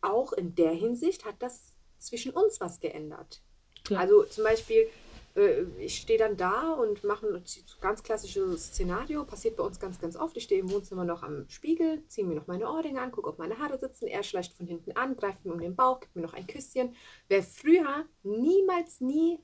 [0.00, 3.42] auch in der Hinsicht hat das zwischen uns was geändert.
[3.84, 4.00] Klar.
[4.00, 4.88] Also zum Beispiel,
[5.34, 7.44] äh, ich stehe dann da und mache ein
[7.80, 10.36] ganz klassisches Szenario, passiert bei uns ganz, ganz oft.
[10.36, 13.38] Ich stehe im Wohnzimmer noch am Spiegel, ziehe mir noch meine Ohrringe an, gucke, ob
[13.38, 14.06] meine Haare sitzen.
[14.06, 16.94] Er schleicht von hinten an, greift mir um den Bauch, gibt mir noch ein Küsschen.
[17.28, 19.40] Wer früher niemals, nie,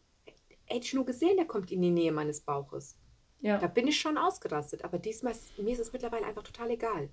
[0.66, 2.96] hätte ich nur gesehen, der kommt in die Nähe meines Bauches.
[3.40, 3.58] Ja.
[3.58, 4.84] Da bin ich schon ausgerastet.
[4.84, 7.10] Aber diesmal, mir ist es mittlerweile einfach total egal.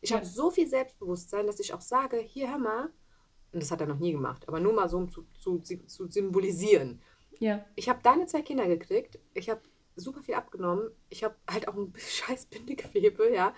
[0.00, 0.16] Ich ja.
[0.16, 2.90] habe so viel Selbstbewusstsein, dass ich auch sage, hier hör mal,
[3.52, 6.10] und das hat er noch nie gemacht, aber nur mal so, um zu, zu, zu
[6.10, 7.00] symbolisieren.
[7.38, 7.64] Ja.
[7.74, 9.62] Ich habe deine zwei Kinder gekriegt, ich habe
[9.94, 13.54] super viel abgenommen, ich habe halt auch ein scheiß Bindegewebe, ja.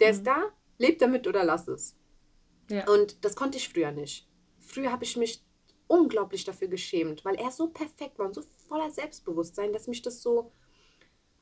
[0.00, 0.18] Der mhm.
[0.18, 1.96] ist da, lebt damit oder lass es.
[2.70, 2.88] Ja.
[2.88, 4.28] Und das konnte ich früher nicht.
[4.60, 5.44] Früher habe ich mich
[5.86, 10.22] unglaublich dafür geschämt, weil er so perfekt war und so voller Selbstbewusstsein, dass mich das
[10.22, 10.52] so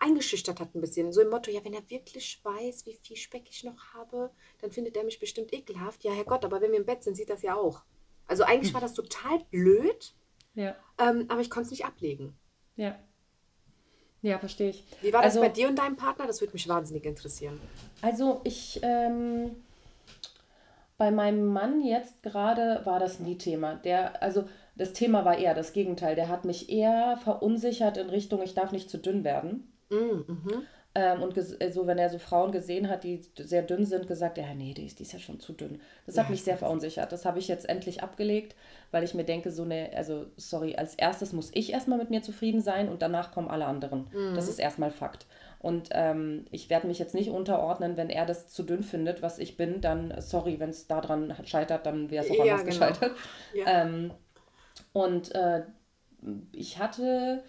[0.01, 1.13] eingeschüchtert hat ein bisschen.
[1.13, 4.31] So im Motto, ja, wenn er wirklich weiß, wie viel Speck ich noch habe,
[4.61, 6.03] dann findet er mich bestimmt ekelhaft.
[6.05, 7.83] Ja, Herrgott, aber wenn wir im Bett sind, sieht das ja auch.
[8.27, 10.15] Also eigentlich war das total blöd,
[10.55, 10.75] ja.
[10.99, 12.37] Ähm, aber ich konnte es nicht ablegen.
[12.77, 12.99] Ja.
[14.23, 14.85] Ja, verstehe ich.
[15.01, 16.27] Wie war das also, bei dir und deinem Partner?
[16.27, 17.59] Das würde mich wahnsinnig interessieren.
[18.03, 19.57] Also ich, ähm,
[20.99, 23.77] bei meinem Mann jetzt gerade war das nie Thema.
[23.77, 24.45] Der, also
[24.77, 26.15] das Thema war eher das Gegenteil.
[26.15, 29.70] Der hat mich eher verunsichert in Richtung, ich darf nicht zu dünn werden.
[29.91, 30.67] Mm, mhm.
[30.93, 34.39] Ähm, und so, also wenn er so Frauen gesehen hat, die sehr dünn sind, gesagt,
[34.39, 35.81] ja, nee, die ist, die ist ja schon zu dünn.
[36.05, 37.13] Das hat ja, mich sehr verunsichert.
[37.13, 38.57] Das habe ich jetzt endlich abgelegt,
[38.91, 42.23] weil ich mir denke, so eine, also sorry, als erstes muss ich erstmal mit mir
[42.23, 44.09] zufrieden sein und danach kommen alle anderen.
[44.13, 44.35] Mhm.
[44.35, 45.27] Das ist erstmal Fakt.
[45.61, 49.39] Und ähm, ich werde mich jetzt nicht unterordnen, wenn er das zu dünn findet, was
[49.39, 52.71] ich bin, dann, sorry, wenn es daran scheitert, dann wäre es auch anders genau.
[52.71, 53.13] gescheitert.
[53.55, 53.83] Ja.
[53.83, 54.11] Ähm,
[54.93, 55.63] und äh,
[56.53, 57.45] ich hatte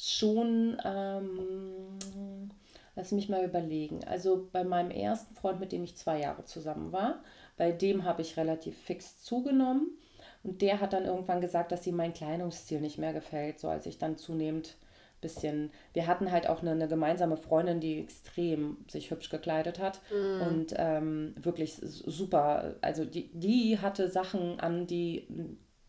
[0.00, 2.50] schon, ähm,
[2.96, 4.00] lass mich mal überlegen.
[4.04, 7.22] Also bei meinem ersten Freund, mit dem ich zwei Jahre zusammen war,
[7.56, 9.96] bei dem habe ich relativ fix zugenommen.
[10.42, 13.84] Und der hat dann irgendwann gesagt, dass ihm mein Kleidungsstil nicht mehr gefällt, so als
[13.84, 14.76] ich dann zunehmend
[15.20, 15.70] bisschen.
[15.92, 20.42] Wir hatten halt auch eine, eine gemeinsame Freundin, die extrem sich hübsch gekleidet hat mm.
[20.42, 22.76] und ähm, wirklich super.
[22.80, 25.26] Also die, die hatte Sachen an, die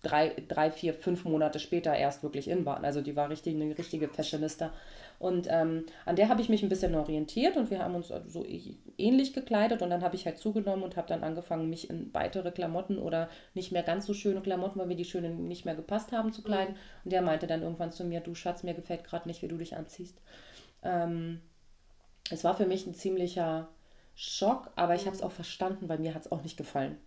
[0.01, 2.85] drei, drei, vier, fünf Monate später erst wirklich in waren.
[2.85, 4.73] Also die war richtig eine richtige Fashionista.
[5.19, 8.43] Und ähm, an der habe ich mich ein bisschen orientiert und wir haben uns so
[8.97, 12.51] ähnlich gekleidet und dann habe ich halt zugenommen und habe dann angefangen, mich in weitere
[12.51, 16.11] Klamotten oder nicht mehr ganz so schöne Klamotten, weil mir die schönen nicht mehr gepasst
[16.11, 16.73] haben, zu kleiden.
[16.73, 16.79] Mhm.
[17.03, 19.57] Und der meinte dann irgendwann zu mir, du Schatz, mir gefällt gerade nicht, wie du
[19.57, 20.19] dich anziehst.
[20.81, 21.41] Ähm,
[22.31, 23.67] es war für mich ein ziemlicher
[24.15, 26.97] Schock, aber ich habe es auch verstanden, weil mir hat es auch nicht gefallen.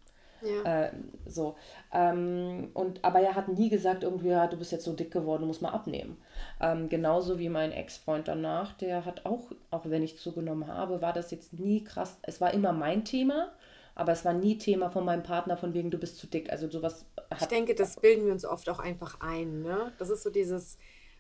[0.43, 0.87] Ja.
[0.87, 0.93] Äh,
[1.27, 1.57] so.
[1.93, 5.43] Ähm, und, aber er hat nie gesagt, irgendwie, ja, du bist jetzt so dick geworden,
[5.43, 6.17] du musst mal abnehmen.
[6.61, 11.13] Ähm, genauso wie mein Ex-Freund danach, der hat auch, auch wenn ich zugenommen habe, war
[11.13, 12.19] das jetzt nie krass.
[12.23, 13.53] Es war immer mein Thema,
[13.95, 16.51] aber es war nie Thema von meinem Partner, von wegen, du bist zu dick.
[16.51, 17.43] Also sowas hat.
[17.43, 19.63] Ich denke, das bilden wir uns oft auch einfach ein.
[19.63, 19.93] Ne?
[19.99, 20.77] Das ist so dieses.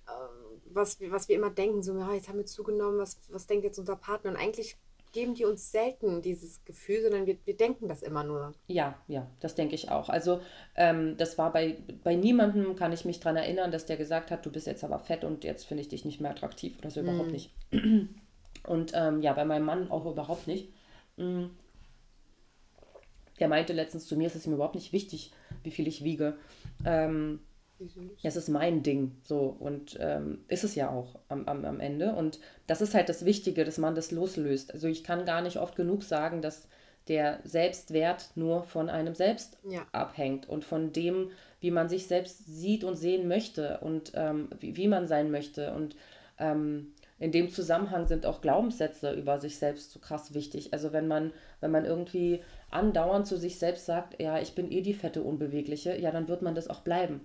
[0.06, 0.44] Äh,
[0.74, 3.78] was, was wir immer denken, so, ja, jetzt haben wir zugenommen, was, was denkt jetzt
[3.78, 4.30] unser Partner?
[4.32, 4.76] Und eigentlich
[5.14, 8.52] geben die uns selten dieses Gefühl, sondern wir, wir denken das immer nur.
[8.66, 10.10] Ja, ja, das denke ich auch.
[10.10, 10.40] Also
[10.76, 14.44] ähm, das war bei, bei niemandem, kann ich mich daran erinnern, dass der gesagt hat,
[14.44, 17.00] du bist jetzt aber fett und jetzt finde ich dich nicht mehr attraktiv oder so
[17.00, 17.04] mm.
[17.04, 17.50] überhaupt nicht.
[18.66, 20.72] Und ähm, ja, bei meinem Mann auch überhaupt nicht.
[21.16, 21.46] Mm.
[23.38, 26.38] Der meinte letztens zu mir, es ist ihm überhaupt nicht wichtig, wie viel ich wiege.
[26.86, 27.40] Ähm,
[28.22, 32.14] es ist mein Ding, so und ähm, ist es ja auch am, am, am Ende.
[32.14, 34.72] Und das ist halt das Wichtige, dass man das loslöst.
[34.72, 36.68] Also ich kann gar nicht oft genug sagen, dass
[37.08, 39.86] der Selbstwert nur von einem selbst ja.
[39.92, 41.30] abhängt und von dem,
[41.60, 45.74] wie man sich selbst sieht und sehen möchte und ähm, wie, wie man sein möchte.
[45.74, 45.96] Und
[46.38, 50.72] ähm, in dem Zusammenhang sind auch Glaubenssätze über sich selbst so krass wichtig.
[50.72, 54.80] Also wenn man, wenn man irgendwie andauernd zu sich selbst sagt, ja, ich bin eh
[54.80, 57.20] die fette Unbewegliche, ja, dann wird man das auch bleiben.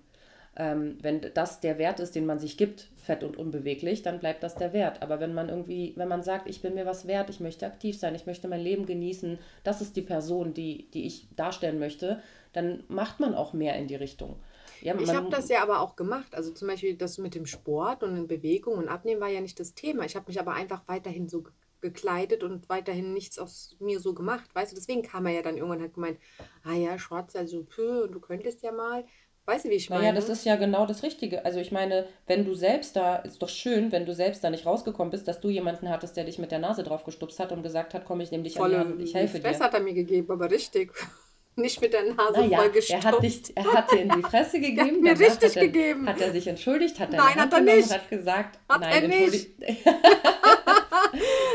[0.56, 4.44] Ähm, wenn das der Wert ist, den man sich gibt, fett und unbeweglich, dann bleibt
[4.44, 5.02] das der Wert.
[5.02, 7.98] Aber wenn man irgendwie, wenn man sagt, ich bin mir was wert, ich möchte aktiv
[7.98, 12.22] sein, ich möchte mein Leben genießen, das ist die Person, die, die ich darstellen möchte,
[12.54, 14.36] dann macht man auch mehr in die Richtung.
[14.82, 16.36] Ja, ich habe das ja aber auch gemacht.
[16.36, 19.60] Also zum Beispiel das mit dem Sport und in Bewegung und Abnehmen war ja nicht
[19.60, 20.06] das Thema.
[20.06, 21.44] Ich habe mich aber einfach weiterhin so
[21.82, 24.54] gekleidet und weiterhin nichts aus mir so gemacht.
[24.54, 26.20] Weißt du, deswegen kam er ja dann irgendwann hat gemeint,
[26.64, 29.06] ah ja, schwarz, also pö, und du könntest ja mal.
[29.50, 30.04] Weißt du, wie ich meine?
[30.04, 31.44] Naja, das ist ja genau das Richtige.
[31.44, 34.68] Also ich meine, wenn du selbst da, ist doch schön, wenn du selbst da nicht
[34.68, 37.64] rausgekommen bist, dass du jemanden hattest, der dich mit der Nase drauf gestupst hat und
[37.64, 39.64] gesagt hat, komm, ich nehme dich Volle, an die Hand, ich helfe Stress dir.
[39.64, 40.92] hat er mir gegeben, aber richtig.
[41.56, 43.04] Nicht mit der Nase naja, voll gestopft.
[43.04, 45.02] Er hat, dich, er hat dir in die Fresse gegeben.
[45.02, 46.08] mir richtig hat er, gegeben.
[46.08, 47.00] Hat er sich entschuldigt?
[47.00, 47.92] Hat er nein, hat er nicht.
[47.92, 49.50] hat gesagt, hat nein, er nicht.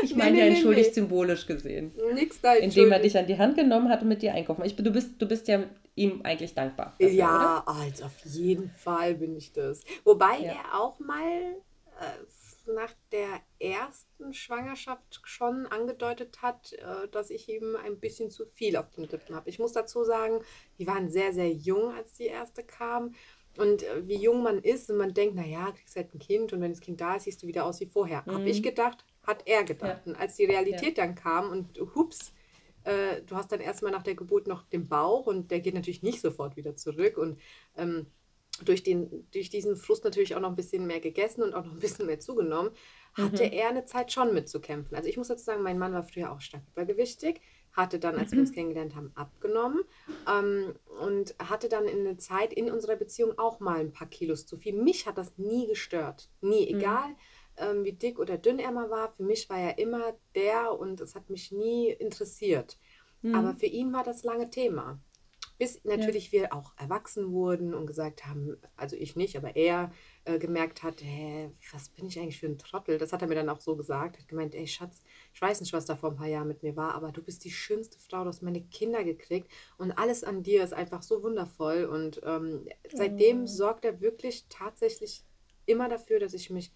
[0.03, 0.93] ich meine nee, ja entschuldigt nee.
[0.93, 1.93] symbolisch gesehen.
[2.13, 4.63] Nix da Indem er dich an die Hand genommen hat und mit dir einkaufen.
[4.65, 5.63] Ich, du, bist, du bist ja
[5.95, 6.95] ihm eigentlich dankbar.
[6.99, 7.79] Dafür, ja, oder?
[7.79, 9.81] also auf jeden Fall bin ich das.
[10.03, 10.53] Wobei ja.
[10.53, 11.55] er auch mal
[11.99, 18.45] äh, nach der ersten Schwangerschaft schon angedeutet hat, äh, dass ich ihm ein bisschen zu
[18.45, 19.49] viel auf den Rippen habe.
[19.49, 20.39] Ich muss dazu sagen,
[20.79, 23.13] die waren sehr, sehr jung, als die erste kam.
[23.57, 26.61] Und äh, wie jung man ist und man denkt, naja, kriegst halt ein Kind und
[26.61, 28.23] wenn das Kind da ist, siehst du wieder aus wie vorher.
[28.25, 28.31] Mhm.
[28.33, 30.01] Habe ich gedacht, hat er gedacht.
[30.05, 30.11] Ja.
[30.11, 31.05] Und als die Realität ja.
[31.05, 32.33] dann kam und hups,
[32.83, 36.03] äh, du hast dann erstmal nach der Geburt noch den Bauch und der geht natürlich
[36.03, 37.17] nicht sofort wieder zurück.
[37.17, 37.39] Und
[37.75, 38.07] ähm,
[38.63, 41.73] durch, den, durch diesen Frust natürlich auch noch ein bisschen mehr gegessen und auch noch
[41.73, 42.71] ein bisschen mehr zugenommen,
[43.13, 43.53] hatte mhm.
[43.53, 44.95] er eine Zeit schon mitzukämpfen.
[44.95, 48.31] Also ich muss dazu sagen, mein Mann war früher auch stark übergewichtig, hatte dann, als
[48.31, 48.35] mhm.
[48.35, 49.83] wir uns kennengelernt haben, abgenommen
[50.29, 54.45] ähm, und hatte dann in der Zeit in unserer Beziehung auch mal ein paar Kilos
[54.45, 54.73] zu viel.
[54.73, 56.29] Mich hat das nie gestört.
[56.41, 56.79] Nie, mhm.
[57.57, 59.13] Ähm, wie dick oder dünn er mal war.
[59.13, 62.77] Für mich war er immer der und es hat mich nie interessiert.
[63.21, 63.35] Mhm.
[63.35, 64.99] Aber für ihn war das lange Thema.
[65.57, 66.41] Bis natürlich ja.
[66.41, 69.89] wir auch erwachsen wurden und gesagt haben, also ich nicht, aber er
[70.25, 72.97] äh, gemerkt hat, hä, was bin ich eigentlich für ein Trottel?
[72.97, 74.19] Das hat er mir dann auch so gesagt.
[74.19, 75.01] Hat gemeint, ey Schatz,
[75.33, 77.45] ich weiß nicht, was da vor ein paar Jahren mit mir war, aber du bist
[77.45, 81.23] die schönste Frau, du hast meine Kinder gekriegt und alles an dir ist einfach so
[81.23, 81.85] wundervoll.
[81.85, 83.47] Und ähm, seitdem oh.
[83.47, 85.23] sorgt er wirklich tatsächlich
[85.65, 86.73] immer dafür, dass ich mich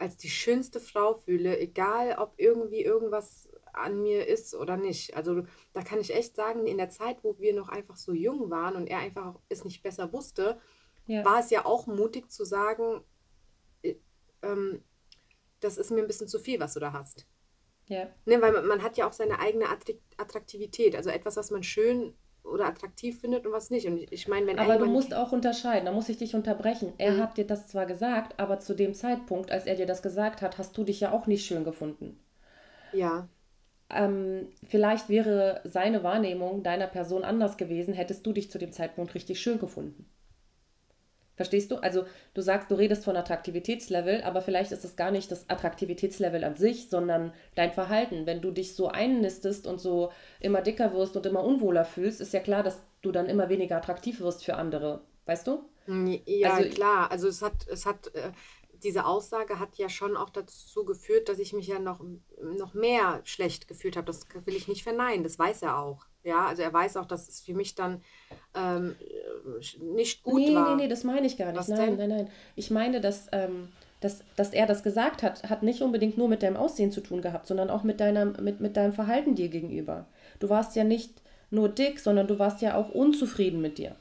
[0.00, 5.14] als die schönste Frau fühle, egal ob irgendwie irgendwas an mir ist oder nicht.
[5.14, 5.42] Also
[5.74, 8.76] da kann ich echt sagen, in der Zeit, wo wir noch einfach so jung waren
[8.76, 10.58] und er einfach es nicht besser wusste,
[11.06, 11.24] ja.
[11.24, 13.04] war es ja auch mutig zu sagen,
[13.82, 13.96] äh,
[14.42, 14.82] ähm,
[15.60, 17.26] das ist mir ein bisschen zu viel, was du da hast.
[17.86, 18.08] Ja.
[18.24, 19.66] Ne, weil man, man hat ja auch seine eigene
[20.16, 23.86] Attraktivität, also etwas, was man schön oder attraktiv findet und was nicht.
[23.86, 26.92] Und ich meine, wenn Aber du musst auch unterscheiden, da muss ich dich unterbrechen.
[26.98, 27.20] Er mhm.
[27.20, 30.58] hat dir das zwar gesagt, aber zu dem Zeitpunkt, als er dir das gesagt hat,
[30.58, 32.18] hast du dich ja auch nicht schön gefunden.
[32.92, 33.28] Ja.
[33.88, 39.14] Ähm, vielleicht wäre seine Wahrnehmung deiner Person anders gewesen, hättest du dich zu dem Zeitpunkt
[39.14, 40.06] richtig schön gefunden.
[41.40, 41.76] Verstehst du?
[41.76, 46.44] Also du sagst, du redest von Attraktivitätslevel, aber vielleicht ist es gar nicht das Attraktivitätslevel
[46.44, 48.26] an sich, sondern dein Verhalten.
[48.26, 52.34] Wenn du dich so einnistest und so immer dicker wirst und immer unwohler fühlst, ist
[52.34, 55.00] ja klar, dass du dann immer weniger attraktiv wirst für andere.
[55.24, 55.64] Weißt du?
[56.26, 57.10] Ja, also, klar.
[57.10, 58.32] Also es hat, es hat, äh,
[58.82, 62.04] diese Aussage hat ja schon auch dazu geführt, dass ich mich ja noch,
[62.42, 64.08] noch mehr schlecht gefühlt habe.
[64.08, 65.24] Das will ich nicht verneinen.
[65.24, 66.04] Das weiß er auch.
[66.22, 68.02] Ja, also er weiß auch, dass es für mich dann
[68.54, 68.94] ähm,
[69.80, 70.70] nicht gut nee, war.
[70.70, 71.58] Nee, nee, nee, das meine ich gar nicht.
[71.58, 72.08] Was nein, denn?
[72.08, 72.30] nein, nein.
[72.56, 73.68] Ich meine, dass, ähm,
[74.00, 77.22] dass, dass er das gesagt hat, hat nicht unbedingt nur mit deinem Aussehen zu tun
[77.22, 80.06] gehabt, sondern auch mit, deiner, mit, mit deinem Verhalten dir gegenüber.
[80.40, 83.96] Du warst ja nicht nur dick, sondern du warst ja auch unzufrieden mit dir.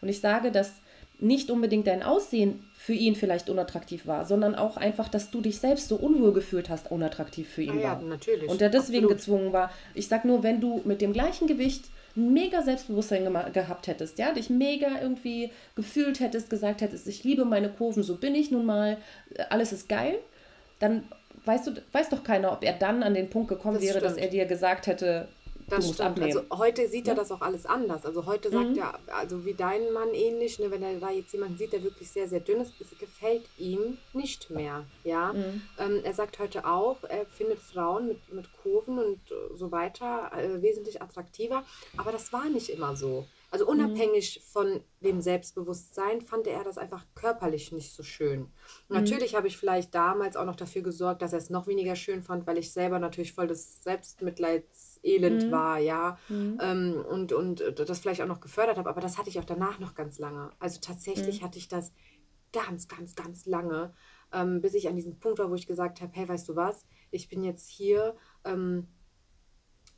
[0.00, 0.80] Und ich sage, dass
[1.24, 5.58] nicht unbedingt dein Aussehen für ihn vielleicht unattraktiv war, sondern auch einfach, dass du dich
[5.58, 8.02] selbst so unwohl gefühlt hast, unattraktiv für ihn ah, ja, war.
[8.02, 8.48] natürlich.
[8.48, 9.18] Und er deswegen Absolut.
[9.18, 9.70] gezwungen war.
[9.94, 14.50] Ich sag nur, wenn du mit dem gleichen Gewicht mega Selbstbewusstsein gehabt hättest, ja, dich
[14.50, 18.98] mega irgendwie gefühlt hättest, gesagt hättest, ich liebe meine Kurven, so bin ich nun mal,
[19.50, 20.18] alles ist geil,
[20.78, 21.04] dann
[21.44, 24.12] weißt du, weiß doch keiner, ob er dann an den Punkt gekommen das wäre, stimmt.
[24.12, 25.28] dass er dir gesagt hätte,
[25.68, 26.00] das stimmt.
[26.00, 26.36] Abnehmen.
[26.36, 27.12] Also heute sieht ja?
[27.12, 28.04] er das auch alles anders.
[28.04, 28.78] Also heute sagt mhm.
[28.78, 32.10] er, also wie dein Mann ähnlich, ne, wenn er da jetzt jemanden sieht, der wirklich
[32.10, 34.84] sehr, sehr dünn ist, es gefällt ihm nicht mehr.
[35.04, 35.32] Ja.
[35.32, 35.62] Mhm.
[35.78, 39.20] Ähm, er sagt heute auch, er findet Frauen mit, mit Kurven und
[39.54, 41.64] so weiter äh, wesentlich attraktiver.
[41.96, 43.26] Aber das war nicht immer so.
[43.54, 43.70] Also mhm.
[43.70, 44.52] unabhängig mhm.
[44.52, 48.40] von dem Selbstbewusstsein fand er das einfach körperlich nicht so schön.
[48.40, 48.48] Mhm.
[48.88, 52.24] Natürlich habe ich vielleicht damals auch noch dafür gesorgt, dass er es noch weniger schön
[52.24, 53.80] fand, weil ich selber natürlich voll des
[55.04, 55.50] Selbstmitleidselend mhm.
[55.50, 56.18] war, ja.
[56.28, 56.58] Mhm.
[56.60, 59.78] Ähm, und, und das vielleicht auch noch gefördert habe, aber das hatte ich auch danach
[59.78, 60.50] noch ganz lange.
[60.58, 61.44] Also tatsächlich mhm.
[61.44, 61.92] hatte ich das
[62.52, 63.92] ganz, ganz, ganz lange,
[64.32, 66.86] ähm, bis ich an diesem Punkt war, wo ich gesagt habe, hey, weißt du was,
[67.10, 68.16] ich bin jetzt hier.
[68.44, 68.88] Ähm,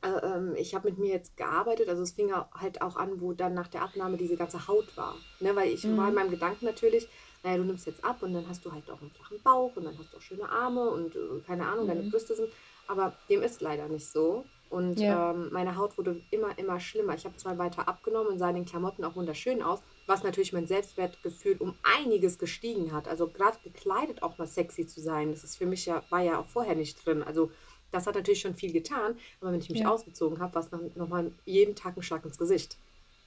[0.03, 3.33] äh, ähm, ich habe mit mir jetzt gearbeitet, also es fing halt auch an, wo
[3.33, 5.15] dann nach der Abnahme diese ganze Haut war.
[5.41, 5.55] Ne?
[5.57, 5.97] Weil ich mhm.
[5.97, 7.09] war in meinem Gedanken natürlich,
[7.43, 9.85] naja, du nimmst jetzt ab und dann hast du halt auch einen flachen Bauch und
[9.85, 11.89] dann hast du auch schöne Arme und äh, keine Ahnung, mhm.
[11.89, 12.51] deine Brüste sind.
[12.89, 14.45] Aber dem ist leider nicht so.
[14.69, 15.31] Und ja.
[15.31, 17.14] ähm, meine Haut wurde immer, immer schlimmer.
[17.14, 20.53] Ich habe zwar weiter abgenommen und sah in den Klamotten auch wunderschön aus, was natürlich
[20.53, 23.07] mein Selbstwertgefühl um einiges gestiegen hat.
[23.09, 26.41] Also gerade gekleidet auch mal sexy zu sein, das ist für mich ja, war ja
[26.41, 27.23] auch vorher nicht drin.
[27.23, 27.51] Also
[27.93, 29.89] das hat natürlich schon viel getan, aber wenn ich mich ja.
[29.89, 32.77] ausgezogen habe, war es nochmal jeden Tag ein Schlag ins Gesicht.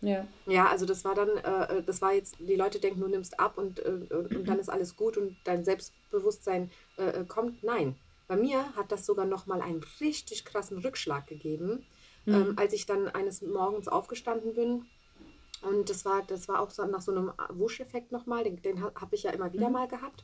[0.02, 0.26] Ja.
[0.46, 3.58] Ja, also das war dann, äh, das war jetzt, die Leute denken, du nimmst ab
[3.58, 7.64] und, äh, und, und dann ist alles gut und dein Selbstbewusstsein äh, kommt.
[7.64, 7.96] Nein.
[8.30, 11.86] Bei mir hat das sogar nochmal einen richtig krassen Rückschlag gegeben,
[12.26, 12.34] mhm.
[12.34, 14.86] ähm, als ich dann eines Morgens aufgestanden bin
[15.62, 19.16] und das war, das war auch so nach so einem Wuscheffekt nochmal, den, den habe
[19.16, 19.74] ich ja immer wieder mhm.
[19.74, 20.24] mal gehabt.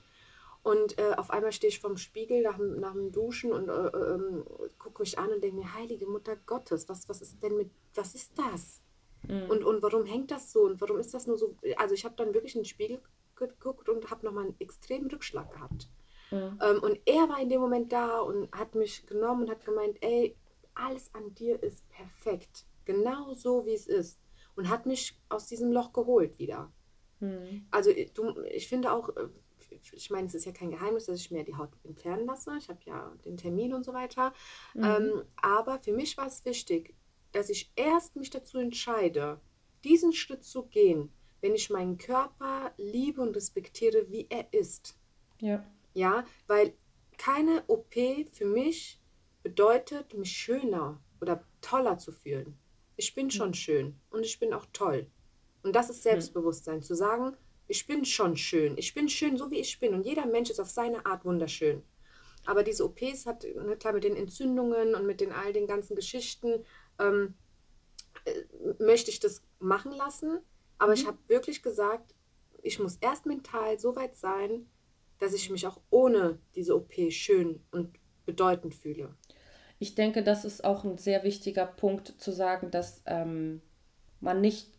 [0.63, 4.43] Und äh, auf einmal stehe ich vorm Spiegel nach, nach dem Duschen und äh, äh,
[4.79, 8.15] gucke mich an und denke mir, heilige Mutter Gottes, was, was ist denn mit, was
[8.15, 8.81] ist das?
[9.27, 9.49] Mhm.
[9.49, 10.61] Und, und warum hängt das so?
[10.61, 11.55] Und warum ist das nur so?
[11.77, 12.99] Also ich habe dann wirklich in den Spiegel
[13.35, 15.89] geguckt und habe nochmal einen extremen Rückschlag gehabt.
[16.31, 19.97] Ähm, und er war in dem Moment da und hat mich genommen und hat gemeint,
[20.01, 20.35] ey,
[20.73, 22.65] alles an dir ist perfekt.
[22.85, 24.19] Genau so, wie es ist
[24.55, 26.71] und hat mich aus diesem Loch geholt wieder.
[27.19, 27.67] Mhm.
[27.71, 29.27] Also du, ich finde auch, äh,
[29.91, 32.55] ich meine, es ist ja kein Geheimnis, dass ich mir die Haut entfernen lasse.
[32.57, 34.33] Ich habe ja den Termin und so weiter.
[34.73, 34.83] Mhm.
[34.83, 36.95] Ähm, aber für mich war es wichtig,
[37.31, 39.39] dass ich erst mich dazu entscheide,
[39.83, 41.11] diesen Schritt zu gehen,
[41.41, 44.97] wenn ich meinen Körper liebe und respektiere, wie er ist.
[45.39, 45.63] Ja.
[45.95, 46.73] Ja, weil
[47.17, 47.95] keine OP
[48.31, 49.01] für mich
[49.43, 52.57] bedeutet, mich schöner oder toller zu fühlen.
[52.97, 55.07] Ich bin schon schön und ich bin auch toll.
[55.63, 57.35] Und das ist Selbstbewusstsein, zu sagen,
[57.67, 58.77] ich bin schon schön.
[58.77, 59.93] Ich bin schön, so wie ich bin.
[59.93, 61.81] Und jeder Mensch ist auf seine Art wunderschön.
[62.45, 65.95] Aber diese OPs hat, ne, klar, mit den Entzündungen und mit den all den ganzen
[65.95, 66.63] Geschichten,
[66.99, 67.33] ähm,
[68.25, 70.39] äh, möchte ich das machen lassen.
[70.77, 70.97] Aber mhm.
[70.97, 72.13] ich habe wirklich gesagt,
[72.61, 74.69] ich muss erst mental so weit sein,
[75.19, 79.15] dass ich mich auch ohne diese OP schön und bedeutend fühle.
[79.79, 83.61] Ich denke, das ist auch ein sehr wichtiger Punkt zu sagen, dass ähm,
[84.19, 84.69] man nicht,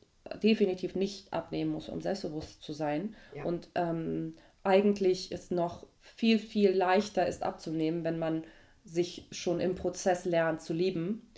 [0.42, 3.14] definitiv nicht abnehmen muss, um selbstbewusst zu sein.
[3.34, 3.44] Ja.
[3.44, 8.44] Und ähm, eigentlich ist noch viel, viel leichter ist abzunehmen, wenn man
[8.84, 11.28] sich schon im Prozess lernt zu lieben.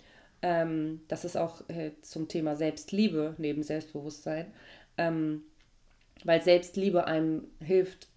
[0.41, 4.53] Ähm, das ist auch äh, zum Thema Selbstliebe neben Selbstbewusstsein.
[4.97, 5.43] Ähm,
[6.23, 8.08] weil Selbstliebe einem hilft,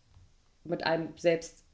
[0.65, 1.65] mit einem selbst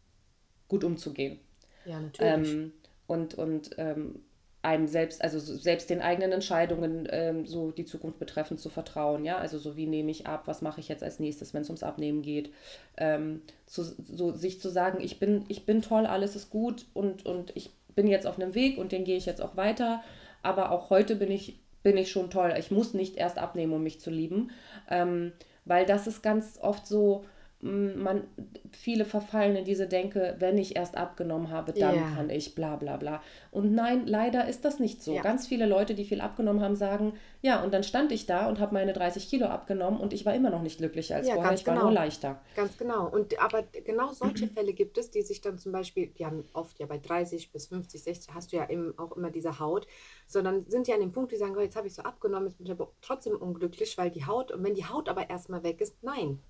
[0.68, 1.40] gut umzugehen.
[1.84, 2.52] Ja, natürlich.
[2.52, 2.72] Ähm,
[3.06, 4.20] und, und ähm,
[4.62, 9.38] einem selbst, also selbst den eigenen Entscheidungen ähm, so die Zukunft betreffend zu vertrauen, ja,
[9.38, 11.84] also so wie nehme ich ab, was mache ich jetzt als nächstes, wenn es ums
[11.84, 12.52] Abnehmen geht,
[12.96, 17.24] ähm, zu, so sich zu sagen, ich bin, ich bin toll, alles ist gut und,
[17.24, 20.02] und ich bin jetzt auf einem Weg und den gehe ich jetzt auch weiter,
[20.42, 23.82] aber auch heute bin ich, bin ich schon toll, ich muss nicht erst abnehmen, um
[23.82, 24.50] mich zu lieben,
[24.90, 25.32] ähm,
[25.64, 27.24] weil das ist ganz oft so,
[27.60, 28.22] man,
[28.70, 32.10] viele verfallen in diese Denke, wenn ich erst abgenommen habe, dann ja.
[32.14, 33.20] kann ich bla bla bla.
[33.50, 35.14] Und nein, leider ist das nicht so.
[35.14, 35.22] Ja.
[35.22, 38.60] Ganz viele Leute, die viel abgenommen haben, sagen, ja, und dann stand ich da und
[38.60, 41.52] habe meine 30 Kilo abgenommen und ich war immer noch nicht glücklicher als ja, vorher,
[41.52, 41.78] ich genau.
[41.78, 42.40] war nur leichter.
[42.54, 43.08] Ganz genau.
[43.08, 44.46] Und aber genau solche.
[44.58, 47.66] Fälle gibt es, die sich dann zum Beispiel, die haben oft ja bei 30 bis
[47.66, 49.86] 50, 60 hast du ja eben auch immer diese Haut,
[50.26, 52.58] sondern sind ja an dem Punkt, die sagen, oh, jetzt habe ich so abgenommen, jetzt
[52.58, 55.80] bin ich aber trotzdem unglücklich, weil die Haut, und wenn die Haut aber erstmal weg
[55.80, 56.40] ist, nein,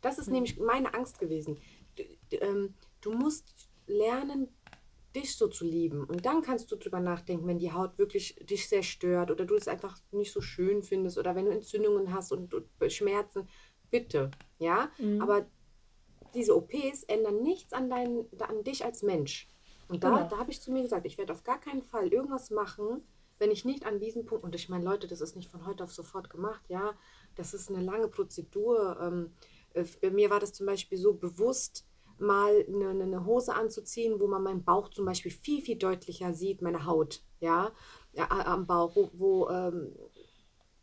[0.00, 0.34] das ist mhm.
[0.34, 1.58] nämlich meine Angst gewesen.
[1.96, 2.02] Du,
[2.36, 4.48] ähm, du musst lernen,
[5.14, 6.04] dich so zu lieben.
[6.04, 9.54] Und dann kannst du drüber nachdenken, wenn die Haut wirklich dich sehr stört oder du
[9.54, 13.48] es einfach nicht so schön findest oder wenn du Entzündungen hast und, und Schmerzen,
[13.90, 14.90] bitte, ja.
[14.98, 15.22] Mhm.
[15.22, 15.46] Aber
[16.34, 19.48] diese OPs ändern nichts an, dein, an dich als Mensch.
[19.88, 20.28] Und da, genau.
[20.28, 23.02] da habe ich zu mir gesagt, ich werde auf gar keinen Fall irgendwas machen,
[23.38, 25.84] wenn ich nicht an diesen Punkt, und ich meine, Leute, das ist nicht von heute
[25.84, 26.94] auf sofort gemacht, ja,
[27.36, 28.98] das ist eine lange Prozedur.
[29.00, 29.57] Ähm, äh,
[30.10, 34.64] mir war das zum Beispiel so bewusst, mal eine, eine, Hose anzuziehen, wo man meinen
[34.64, 37.72] Bauch zum Beispiel viel, viel deutlicher sieht, meine Haut, ja,
[38.12, 39.94] ja am Bauch, wo, wo, ähm,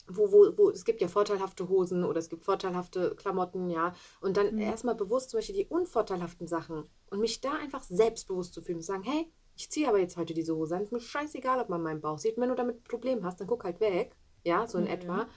[0.08, 4.38] wo, wo, wo, es gibt ja vorteilhafte Hosen oder es gibt vorteilhafte Klamotten, ja, und
[4.38, 4.62] dann mhm.
[4.62, 8.84] erstmal bewusst zum Beispiel die unvorteilhaften Sachen und mich da einfach selbstbewusst zu fühlen und
[8.84, 11.82] sagen, hey, ich ziehe aber jetzt heute diese Hose an, ist mir scheißegal, ob man
[11.82, 14.78] meinen Bauch sieht, wenn du damit ein Problem hast, dann guck halt weg, ja, so
[14.78, 14.90] in mhm.
[14.92, 15.28] etwa.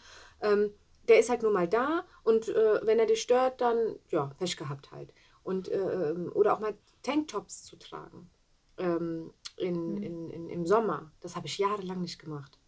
[0.41, 0.71] Ähm,
[1.09, 4.57] der ist halt nur mal da und äh, wenn er dich stört, dann, ja, Pech
[4.57, 5.13] gehabt halt.
[5.43, 8.31] Und, äh, ähm, oder auch mal Tanktops zu tragen
[8.77, 10.03] ähm, in, mhm.
[10.03, 11.11] in, in, im Sommer.
[11.21, 12.59] Das habe ich jahrelang nicht gemacht.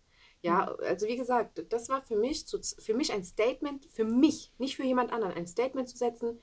[0.43, 0.84] Ja, mhm.
[0.86, 4.76] also wie gesagt, das war für mich, zu, für mich ein Statement, für mich, nicht
[4.76, 6.38] für jemand anderen, ein Statement zu setzen,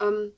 [0.00, 0.32] ähm,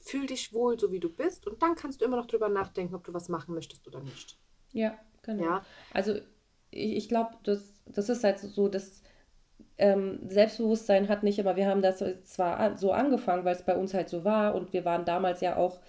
[0.00, 2.94] fühl dich wohl, so wie du bist und dann kannst du immer noch drüber nachdenken,
[2.94, 4.38] ob du was machen möchtest oder nicht.
[4.72, 5.44] Ja, genau.
[5.44, 5.66] Ja.
[5.92, 6.16] Also
[6.70, 9.02] ich, ich glaube, das, das ist halt so, das
[9.80, 13.94] ähm, Selbstbewusstsein hat nicht, aber wir haben das zwar so angefangen, weil es bei uns
[13.94, 15.80] halt so war und wir waren damals ja auch,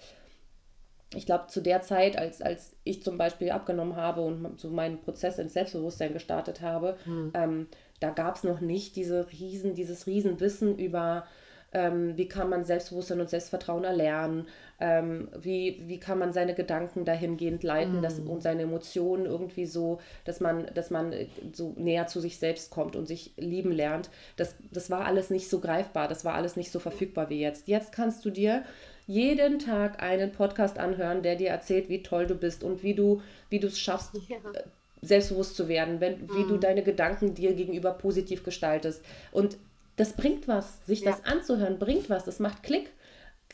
[1.14, 5.00] ich glaube, zu der Zeit, als, als ich zum Beispiel abgenommen habe und so meinen
[5.00, 7.32] Prozess ins Selbstbewusstsein gestartet habe, hm.
[7.34, 7.66] ähm,
[8.00, 11.24] da gab es noch nicht diese riesen, dieses Riesenwissen über
[11.72, 14.46] ähm, wie kann man Selbstbewusstsein und Selbstvertrauen erlernen,
[14.78, 18.02] ähm, wie, wie kann man seine Gedanken dahingehend leiten mm.
[18.02, 21.14] dass, und seine Emotionen irgendwie so, dass man, dass man
[21.52, 24.10] so näher zu sich selbst kommt und sich lieben lernt.
[24.36, 27.68] Das, das war alles nicht so greifbar, das war alles nicht so verfügbar wie jetzt.
[27.68, 28.64] Jetzt kannst du dir
[29.06, 33.22] jeden Tag einen Podcast anhören, der dir erzählt, wie toll du bist und wie du
[33.48, 34.36] wie du es schaffst, ja.
[34.36, 34.62] Äh,
[35.04, 36.48] selbstbewusst zu werden, wenn, wie mm.
[36.48, 39.04] du deine Gedanken dir gegenüber positiv gestaltest.
[39.32, 39.58] Und
[39.96, 40.84] das bringt was.
[40.86, 41.10] Sich ja.
[41.10, 42.24] das anzuhören, bringt was.
[42.24, 42.90] Das macht Klick.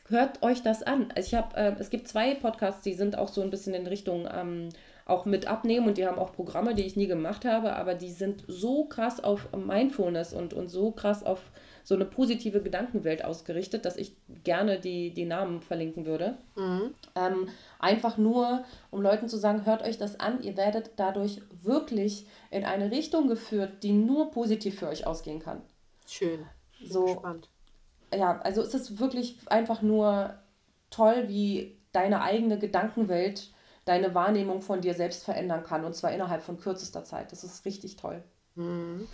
[0.09, 1.13] Hört euch das an.
[1.15, 3.87] Also ich habe, äh, es gibt zwei Podcasts, die sind auch so ein bisschen in
[3.87, 4.71] Richtung ähm,
[5.05, 8.11] auch mit abnehmen und die haben auch Programme, die ich nie gemacht habe, aber die
[8.11, 11.51] sind so krass auf Mindfulness und, und so krass auf
[11.83, 14.15] so eine positive Gedankenwelt ausgerichtet, dass ich
[14.45, 16.37] gerne die, die Namen verlinken würde.
[16.55, 16.95] Mhm.
[17.15, 22.27] Ähm, einfach nur, um Leuten zu sagen, hört euch das an, ihr werdet dadurch wirklich
[22.51, 25.63] in eine Richtung geführt, die nur positiv für euch ausgehen kann.
[26.09, 26.47] Schön.
[26.81, 27.51] Bin so, gespannt.
[28.15, 30.35] Ja, also es ist wirklich einfach nur
[30.91, 33.53] toll, wie deine eigene Gedankenwelt
[33.85, 37.33] deine Wahrnehmung von dir selbst verändern kann und zwar innerhalb von kürzester Zeit.
[37.33, 38.23] Das ist richtig toll.
[38.55, 39.09] Mhm.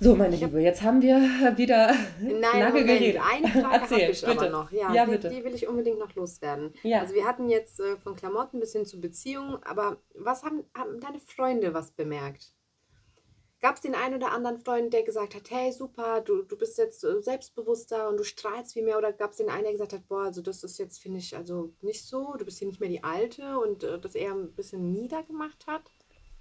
[0.00, 1.20] So, meine Liebe, jetzt haben wir
[1.56, 2.86] wieder Nein, lange Moment.
[2.86, 3.22] geredet.
[3.24, 4.30] Eine Frage habe ich bitte.
[4.30, 4.72] aber noch.
[4.72, 5.28] Ja, ja die, bitte.
[5.28, 6.72] die will ich unbedingt noch loswerden.
[6.82, 7.00] Ja.
[7.00, 10.98] Also wir hatten jetzt äh, von Klamotten bis hin zu Beziehungen, aber was haben, haben
[10.98, 12.52] deine Freunde was bemerkt?
[13.62, 16.78] Gab es den einen oder anderen Freund, der gesagt hat, hey, super, du, du bist
[16.78, 18.98] jetzt äh, selbstbewusster und du strahlst wie mehr?
[18.98, 21.36] Oder gab es den einen, der gesagt hat, boah, also das ist jetzt, finde ich,
[21.36, 24.52] also nicht so, du bist hier nicht mehr die Alte und äh, das eher ein
[24.52, 25.82] bisschen niedergemacht hat?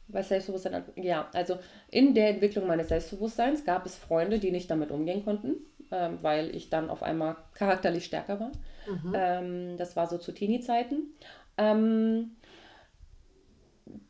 [0.07, 1.59] Was Selbstbewusstsein, ja, also
[1.91, 5.57] in der Entwicklung meines Selbstbewusstseins gab es Freunde, die nicht damit umgehen konnten,
[5.91, 8.51] ähm, weil ich dann auf einmal charakterlich stärker war.
[8.87, 9.13] Mhm.
[9.15, 11.13] Ähm, das war so zu Teenie-Zeiten.
[11.57, 12.35] Ähm,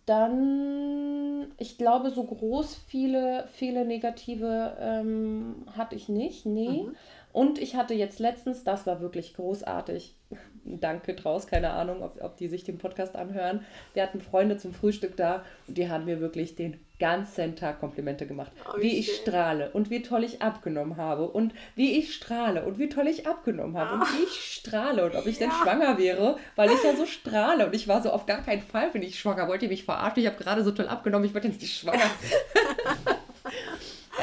[0.05, 6.45] dann, ich glaube, so groß viele, viele negative ähm, hatte ich nicht.
[6.45, 6.83] Nee.
[6.83, 6.95] Mhm.
[7.33, 10.15] Und ich hatte jetzt letztens, das war wirklich großartig.
[10.63, 13.65] Danke draus, keine Ahnung, ob, ob die sich den Podcast anhören.
[13.93, 18.25] Wir hatten Freunde zum Frühstück da und die haben mir wirklich den ganzen Tag Komplimente
[18.25, 18.51] gemacht.
[18.65, 22.79] Oh, wie ich strahle und wie toll ich abgenommen habe und wie ich strahle und
[22.79, 23.95] wie toll ich abgenommen habe oh.
[23.95, 25.47] und wie ich strahle und ob ich ja.
[25.47, 28.61] denn schwanger wäre, weil ich ja so strahle und ich war so auf gar keinen
[28.61, 29.49] Fall bin ich schwanger.
[29.49, 30.23] Wollt ihr mich verarschen?
[30.23, 31.99] Ich habe gerade so toll abgenommen, ich werde jetzt nicht schwanger.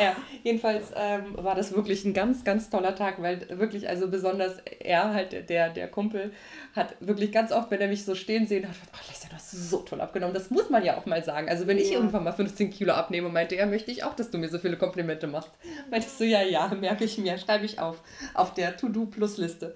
[0.01, 4.59] ja, jedenfalls ähm, war das wirklich ein ganz, ganz toller Tag, weil wirklich, also besonders
[4.81, 6.33] er halt, der, der Kumpel,
[6.75, 9.51] hat wirklich ganz oft, wenn er mich so stehen sehen hat, oh, Lisa, du hast
[9.51, 10.35] so toll abgenommen.
[10.35, 11.49] Das muss man ja auch mal sagen.
[11.49, 14.39] Also wenn ich irgendwann mal 15 Kilo abnehme, meinte er, möchte ich auch, dass du
[14.39, 15.51] mir so viele Komplimente machst.
[15.91, 18.03] Meinte ich so, ja, ja, merke ich mir, schreibe ich auf,
[18.35, 19.75] auf der To-Do-Plus-Liste.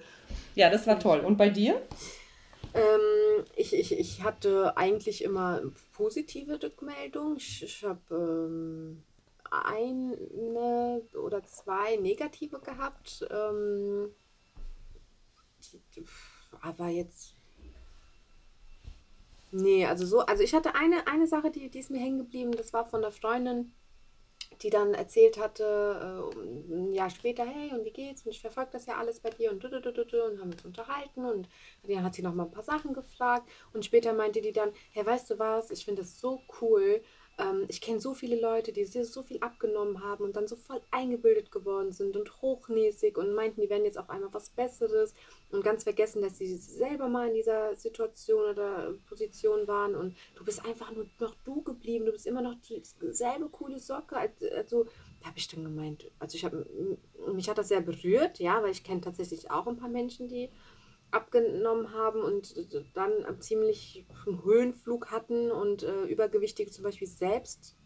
[0.55, 1.19] Ja, das war toll.
[1.19, 1.81] Und bei dir?
[2.73, 5.61] Ähm, ich, ich, ich hatte eigentlich immer
[5.93, 7.37] positive Rückmeldungen.
[7.37, 9.03] Ich, ich habe ähm,
[9.65, 13.25] eine oder zwei negative gehabt.
[13.29, 14.09] Ähm,
[16.61, 17.35] aber jetzt.
[19.51, 22.51] Nee, also so, also ich hatte eine, eine Sache, die, die ist mir hängen geblieben,
[22.53, 23.71] das war von der Freundin,
[24.63, 28.25] die dann erzählt hatte, äh, ein Jahr später, hey, und wie geht's?
[28.25, 31.47] Und ich verfolge das ja alles bei dir und, und haben uns unterhalten und
[31.83, 35.05] dann hat sie noch mal ein paar Sachen gefragt und später meinte die dann, hey,
[35.05, 37.03] weißt du was, ich finde das so cool,
[37.37, 40.81] ähm, ich kenne so viele Leute, die so viel abgenommen haben und dann so voll
[40.91, 45.13] eingebildet geworden sind und hochnäsig und meinten, die werden jetzt auf einmal was Besseres
[45.51, 50.45] und ganz vergessen, dass sie selber mal in dieser Situation oder Position waren und du
[50.45, 54.15] bist einfach nur noch du geblieben, du bist immer noch dieselbe coole Socke.
[54.55, 54.85] Also
[55.21, 56.67] da habe ich dann gemeint, also ich habe
[57.33, 60.49] mich hat das sehr berührt, ja, weil ich kenne tatsächlich auch ein paar Menschen, die
[61.13, 62.55] abgenommen haben und
[62.93, 67.77] dann ziemlich einen Höhenflug hatten und äh, Übergewichtige zum Beispiel selbst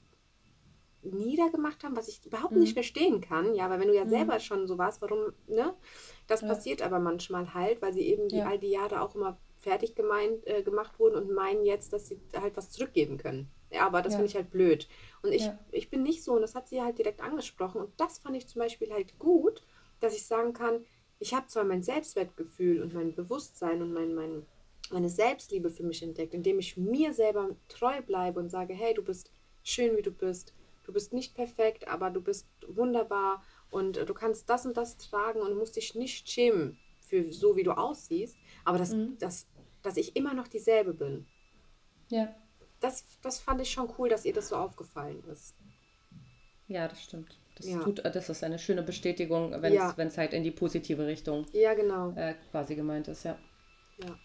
[1.03, 2.59] niedergemacht haben, was ich überhaupt mhm.
[2.59, 3.53] nicht verstehen kann.
[3.55, 4.09] Ja, weil wenn du ja mhm.
[4.09, 5.73] selber schon so warst, warum, ne?
[6.27, 6.47] Das ja.
[6.47, 10.45] passiert aber manchmal halt, weil sie eben die, all die Jahre auch immer fertig gemeint,
[10.45, 13.49] äh, gemacht wurden und meinen jetzt, dass sie halt was zurückgeben können.
[13.71, 14.19] Ja, aber das ja.
[14.19, 14.87] finde ich halt blöd.
[15.21, 17.81] Und ich, ich bin nicht so, und das hat sie halt direkt angesprochen.
[17.81, 19.63] Und das fand ich zum Beispiel halt gut,
[19.99, 20.85] dass ich sagen kann,
[21.19, 24.45] ich habe zwar mein Selbstwertgefühl und mein Bewusstsein und mein, mein,
[24.91, 29.03] meine Selbstliebe für mich entdeckt, indem ich mir selber treu bleibe und sage, hey, du
[29.03, 29.31] bist
[29.63, 30.53] schön, wie du bist.
[30.83, 35.41] Du bist nicht perfekt, aber du bist wunderbar und du kannst das und das tragen
[35.41, 38.37] und musst dich nicht schämen für so, wie du aussiehst.
[38.63, 39.17] Aber dass, mhm.
[39.17, 39.47] dass,
[39.81, 41.27] dass ich immer noch dieselbe bin.
[42.09, 42.33] Ja.
[42.79, 45.55] das, das fand ich schon cool, dass ihr das so aufgefallen ist.
[46.67, 47.37] Ja, das stimmt.
[47.57, 47.79] Das, Ja.
[47.79, 50.17] tut, das ist eine schöne Bestätigung, wenn es Ja.
[50.17, 52.11] halt in die positive Richtung Ja, genau.
[52.15, 53.35] äh, quasi gemeint ist, ja.
[54.03, 54.15] Ja.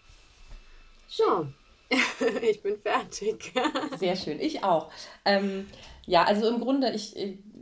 [1.07, 1.47] So,
[2.41, 3.51] ich bin fertig.
[3.99, 4.91] Sehr schön, ich auch.
[5.25, 5.67] Ähm,
[6.05, 7.15] ja, also im Grunde, ich,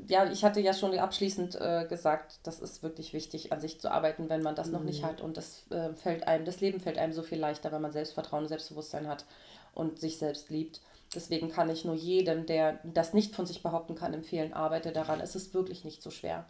[0.08, 3.92] ja, ich hatte ja schon abschließend äh, gesagt, das ist wirklich wichtig, an sich zu
[3.92, 5.22] arbeiten, wenn man das noch nicht hat.
[5.22, 8.44] Und das äh, fällt einem, das Leben fällt einem so viel leichter, wenn man Selbstvertrauen
[8.44, 9.26] und Selbstbewusstsein hat
[9.74, 10.82] und sich selbst liebt.
[11.14, 15.20] Deswegen kann ich nur jedem, der das nicht von sich behaupten kann, empfehlen, arbeite daran.
[15.20, 16.46] Es ist wirklich nicht so schwer.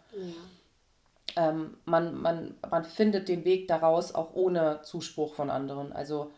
[1.36, 1.48] Ja.
[1.48, 5.92] ähm, man, man, man findet den Weg daraus auch ohne Zuspruch von anderen.
[5.92, 6.30] Also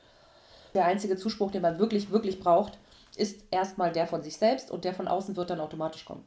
[0.72, 2.78] der einzige Zuspruch, den man wirklich, wirklich braucht,
[3.16, 6.24] ist erstmal der von sich selbst und der von außen wird dann automatisch kommen.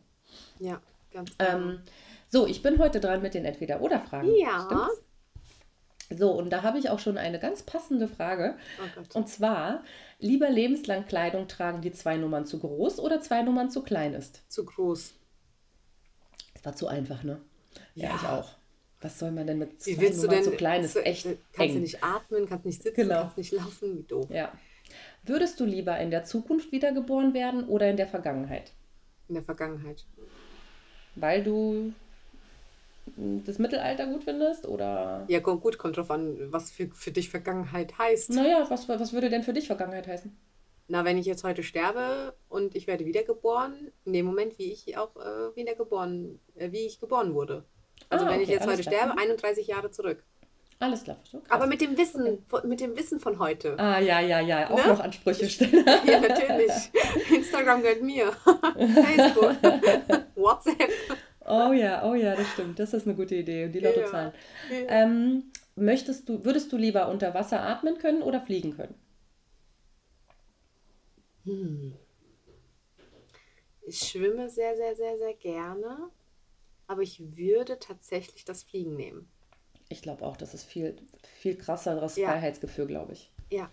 [0.60, 0.80] ja,
[1.12, 1.52] ganz genau.
[1.52, 1.82] Ähm,
[2.30, 4.36] so, ich bin heute dran mit den Entweder-Oder-Fragen.
[4.36, 4.66] Ja.
[4.66, 5.02] Stimmt's?
[6.10, 8.56] So, und da habe ich auch schon eine ganz passende Frage.
[8.80, 9.18] Oh.
[9.18, 9.84] Und zwar,
[10.20, 14.42] lieber lebenslang Kleidung tragen, die zwei Nummern zu groß oder zwei Nummern zu klein ist?
[14.50, 15.14] Zu groß.
[16.54, 17.42] Das war zu einfach, ne?
[17.96, 18.16] Ja, Ja.
[18.16, 18.50] ich auch.
[19.02, 20.52] Was soll man denn mit zwei Wie willst du Nummern denn?
[20.52, 20.84] zu klein?
[20.84, 21.82] Ist so- echt Kannst du eng.
[21.82, 23.22] nicht atmen, kannst nicht sitzen, Genau.
[23.22, 24.28] kannst nicht laufen, wie doof.
[24.30, 24.52] Ja.
[25.24, 28.72] Würdest du lieber in der Zukunft wiedergeboren werden oder in der Vergangenheit?
[29.28, 30.06] In der Vergangenheit.
[31.16, 31.94] Weil du
[33.18, 34.68] das Mittelalter gut findest?
[34.68, 35.26] Oder.
[35.28, 38.30] Ja, gu- gut, kommt drauf an, was für, für dich Vergangenheit heißt.
[38.32, 40.36] Naja, was, was würde denn für dich Vergangenheit heißen?
[40.90, 44.98] Na, wenn ich jetzt heute sterbe und ich werde wiedergeboren, in dem Moment, wie ich
[44.98, 47.66] auch äh, wiedergeboren, äh, wie ich geboren wurde.
[48.10, 49.04] Also Ah, wenn ich okay, jetzt alles heute klar.
[49.16, 50.24] sterbe, 31 Jahre zurück.
[50.80, 51.18] Alles klar.
[51.30, 51.42] Krass.
[51.50, 53.78] Aber mit dem Wissen, von, mit dem Wissen von heute.
[53.80, 54.70] Ah, ja, ja, ja.
[54.70, 54.88] Auch Ne?
[54.94, 55.84] noch Ansprüche stellen.
[56.06, 56.72] Ja, natürlich.
[57.36, 58.32] Instagram gehört mir.
[58.78, 59.56] Facebook.
[60.36, 60.92] WhatsApp.
[61.48, 62.80] Oh ja, oh ja, das stimmt.
[62.80, 63.66] Das ist eine gute Idee.
[63.66, 64.34] Und die Lottozahlen.
[64.70, 68.96] Ähm, möchtest du, würdest du lieber unter Wasser atmen können oder fliegen können?
[73.86, 76.10] Ich schwimme sehr, sehr, sehr, sehr gerne.
[76.88, 79.30] Aber ich würde tatsächlich das Fliegen nehmen.
[79.90, 80.98] Ich glaube auch, das ist viel,
[81.40, 82.30] viel krasseres Ja.
[82.30, 83.32] Freiheitsgefühl, glaube ich.
[83.50, 83.72] Ja.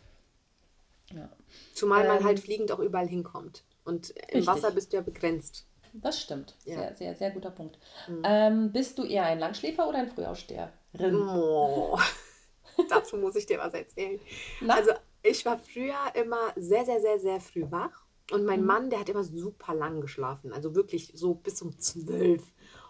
[1.12, 1.30] Ja.
[1.74, 3.64] Zumal man Ähm, halt fliegend auch überall hinkommt.
[3.84, 4.46] Und im Richtig.
[4.46, 5.66] Wasser bist du ja begrenzt.
[5.94, 6.56] Das stimmt.
[6.64, 6.76] Ja.
[6.76, 7.78] Sehr, sehr, sehr guter Punkt.
[8.24, 11.28] Ähm, bist du eher ein Langschläfer oder ein Frühaufsteherin?
[11.28, 11.98] Oh.
[12.90, 14.20] Dazu muss ich dir was erzählen.
[14.60, 14.74] Na?
[14.74, 14.90] Also
[15.22, 18.04] ich war früher immer sehr, sehr, sehr, sehr früh wach.
[18.32, 20.52] Und mein Mann, der hat immer super lang geschlafen.
[20.52, 22.42] Also wirklich so bis um zwölf.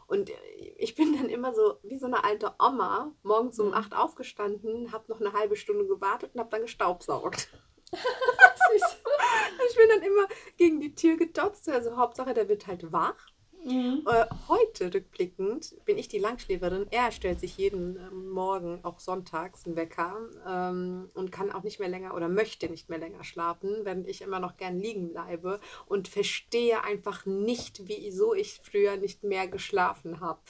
[0.07, 0.31] Und
[0.77, 5.05] ich bin dann immer so wie so eine alte Oma morgens um acht aufgestanden, habe
[5.09, 7.49] noch eine halbe Stunde gewartet und habe dann gestaubsaugt.
[7.93, 8.97] Süß.
[9.71, 11.69] Ich bin dann immer gegen die Tür gedotzt.
[11.69, 13.35] Also Hauptsache, der wird halt wach.
[13.65, 14.07] Mhm.
[14.07, 16.87] Äh, heute rückblickend bin ich die Langschläferin.
[16.91, 21.81] Er stellt sich jeden ähm, Morgen, auch sonntags, einen Wecker ähm, und kann auch nicht
[21.81, 25.61] mehr länger oder möchte nicht mehr länger schlafen, während ich immer noch gern liegen bleibe
[25.87, 30.41] und verstehe einfach nicht, wieso ich früher nicht mehr geschlafen habe.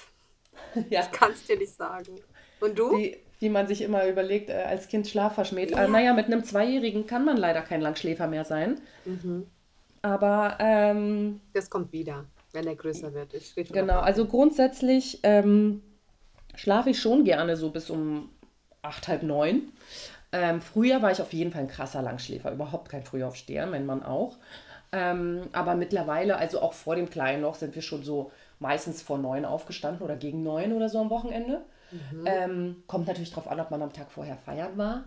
[0.90, 2.20] Ja, Kann es dir nicht sagen.
[2.60, 2.96] Und du?
[2.96, 5.70] wie, wie man sich immer überlegt, äh, als Kind Schlaf verschmäht.
[5.70, 8.80] Äh, naja, mit einem Zweijährigen kann man leider kein Langschläfer mehr sein.
[9.04, 9.46] Mhm.
[10.02, 13.32] Aber ähm, Das kommt wieder, wenn er größer wird.
[13.72, 15.82] Genau, also grundsätzlich ähm,
[16.56, 18.30] schlafe ich schon gerne so bis um
[18.82, 19.72] acht, halb neun.
[20.32, 24.02] Ähm, früher war ich auf jeden Fall ein krasser Langschläfer, überhaupt kein Frühaufsteher, mein Mann
[24.02, 24.36] auch.
[24.90, 29.18] Ähm, aber mittlerweile, also auch vor dem Kleinen noch, sind wir schon so meistens vor
[29.18, 31.62] neun aufgestanden oder gegen neun oder so am Wochenende.
[32.26, 35.04] Ähm, kommt natürlich darauf an, ob man am Tag vorher feiern war.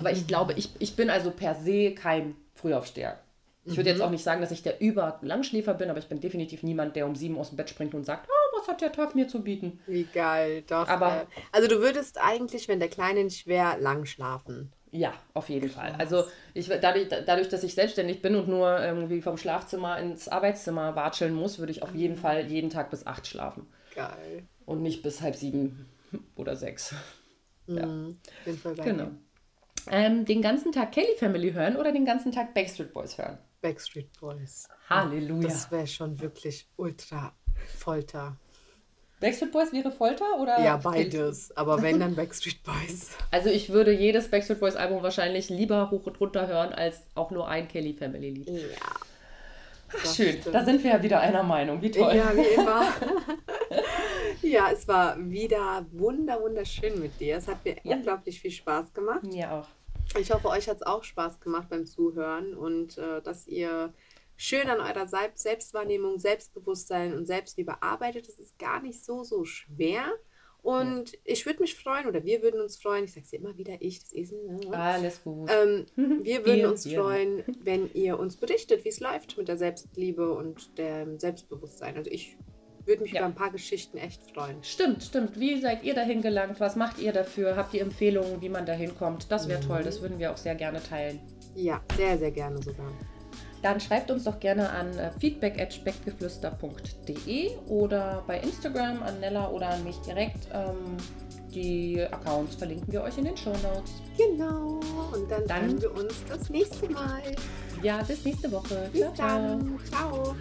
[0.00, 3.18] Aber ich glaube, ich, ich bin also per se kein Frühaufsteher.
[3.64, 6.62] Ich würde jetzt auch nicht sagen, dass ich der Überlangschläfer bin, aber ich bin definitiv
[6.62, 9.14] niemand, der um sieben aus dem Bett springt und sagt, oh, was hat der Tag
[9.14, 9.78] mir zu bieten?
[9.86, 10.88] Wie geil, doch.
[10.88, 14.72] Aber- äh, also du würdest eigentlich, wenn der Kleine nicht wäre, lang schlafen.
[14.90, 15.94] Ja, auf jeden Fall.
[15.98, 16.24] Also
[16.54, 21.34] ich, dadurch, dadurch, dass ich selbstständig bin und nur irgendwie vom Schlafzimmer ins Arbeitszimmer watscheln
[21.34, 23.66] muss, würde ich auf jeden Fall jeden Tag bis acht schlafen.
[23.94, 24.44] Geil.
[24.64, 25.86] Und nicht bis halb sieben
[26.36, 26.94] oder sechs.
[27.66, 27.86] Ja.
[27.86, 28.18] Mhm.
[28.40, 29.08] Auf jeden Fall bei Genau.
[29.90, 33.38] Ähm, den ganzen Tag Kelly Family hören oder den ganzen Tag Backstreet Boys hören?
[33.60, 34.68] Backstreet Boys.
[34.88, 35.48] Halleluja.
[35.48, 37.32] Das wäre schon wirklich ultra
[37.76, 38.36] Folter.
[39.20, 40.62] Backstreet Boys wäre Folter oder?
[40.62, 41.56] Ja, beides.
[41.56, 43.10] Aber wenn, dann Backstreet Boys.
[43.30, 47.30] Also ich würde jedes Backstreet Boys Album wahrscheinlich lieber hoch und runter hören, als auch
[47.30, 48.48] nur ein Kelly Family Lied.
[48.48, 48.58] Ja.
[49.90, 50.54] Ach, schön, stimmt.
[50.54, 51.80] da sind wir ja wieder einer Meinung.
[51.82, 52.14] Wie toll.
[52.14, 52.92] Ja, wie immer.
[54.48, 57.36] ja, es war wieder wunder, wunderschön mit dir.
[57.36, 57.96] Es hat mir Ja.
[57.96, 59.22] unglaublich viel Spaß gemacht.
[59.24, 59.68] Mir auch.
[60.18, 63.92] Ich hoffe, euch hat es auch Spaß gemacht beim Zuhören und äh, dass ihr
[64.36, 68.26] schön an eurer Sel- Selbstwahrnehmung, Selbstbewusstsein und Selbstliebe arbeitet.
[68.28, 70.04] Das ist gar nicht so, so schwer.
[70.62, 71.18] Und ja.
[71.24, 74.00] ich würde mich freuen, oder wir würden uns freuen, ich sage es immer wieder, ich,
[74.00, 74.42] das Esel.
[74.44, 74.72] Ne?
[74.76, 75.48] Alles gut.
[75.52, 75.86] Ähm,
[76.24, 77.00] wir würden wir, uns wir.
[77.00, 81.96] freuen, wenn ihr uns berichtet, wie es läuft mit der Selbstliebe und dem Selbstbewusstsein.
[81.96, 82.36] Also ich
[82.88, 83.20] würde mich ja.
[83.20, 84.56] über ein paar Geschichten echt freuen.
[84.62, 85.38] Stimmt, stimmt.
[85.38, 86.58] Wie seid ihr dahin gelangt?
[86.58, 87.54] Was macht ihr dafür?
[87.56, 89.30] Habt ihr Empfehlungen, wie man dahin kommt?
[89.30, 89.66] Das wäre mhm.
[89.66, 89.84] toll.
[89.84, 91.20] Das würden wir auch sehr gerne teilen.
[91.54, 92.90] Ja, sehr, sehr gerne sogar.
[93.62, 99.84] Dann schreibt uns doch gerne an äh, feedback.speckgeflüster.de oder bei Instagram an Nella oder an
[99.84, 100.48] mich direkt.
[100.52, 100.96] Ähm,
[101.52, 103.92] die Accounts verlinken wir euch in den Show Notes.
[104.16, 104.80] Genau.
[105.12, 107.22] Und dann, dann sehen wir uns das nächste Mal.
[107.82, 108.88] Ja, bis nächste Woche.
[108.92, 109.80] Bis ciao, dann.
[109.90, 110.22] ciao.
[110.22, 110.36] ciao.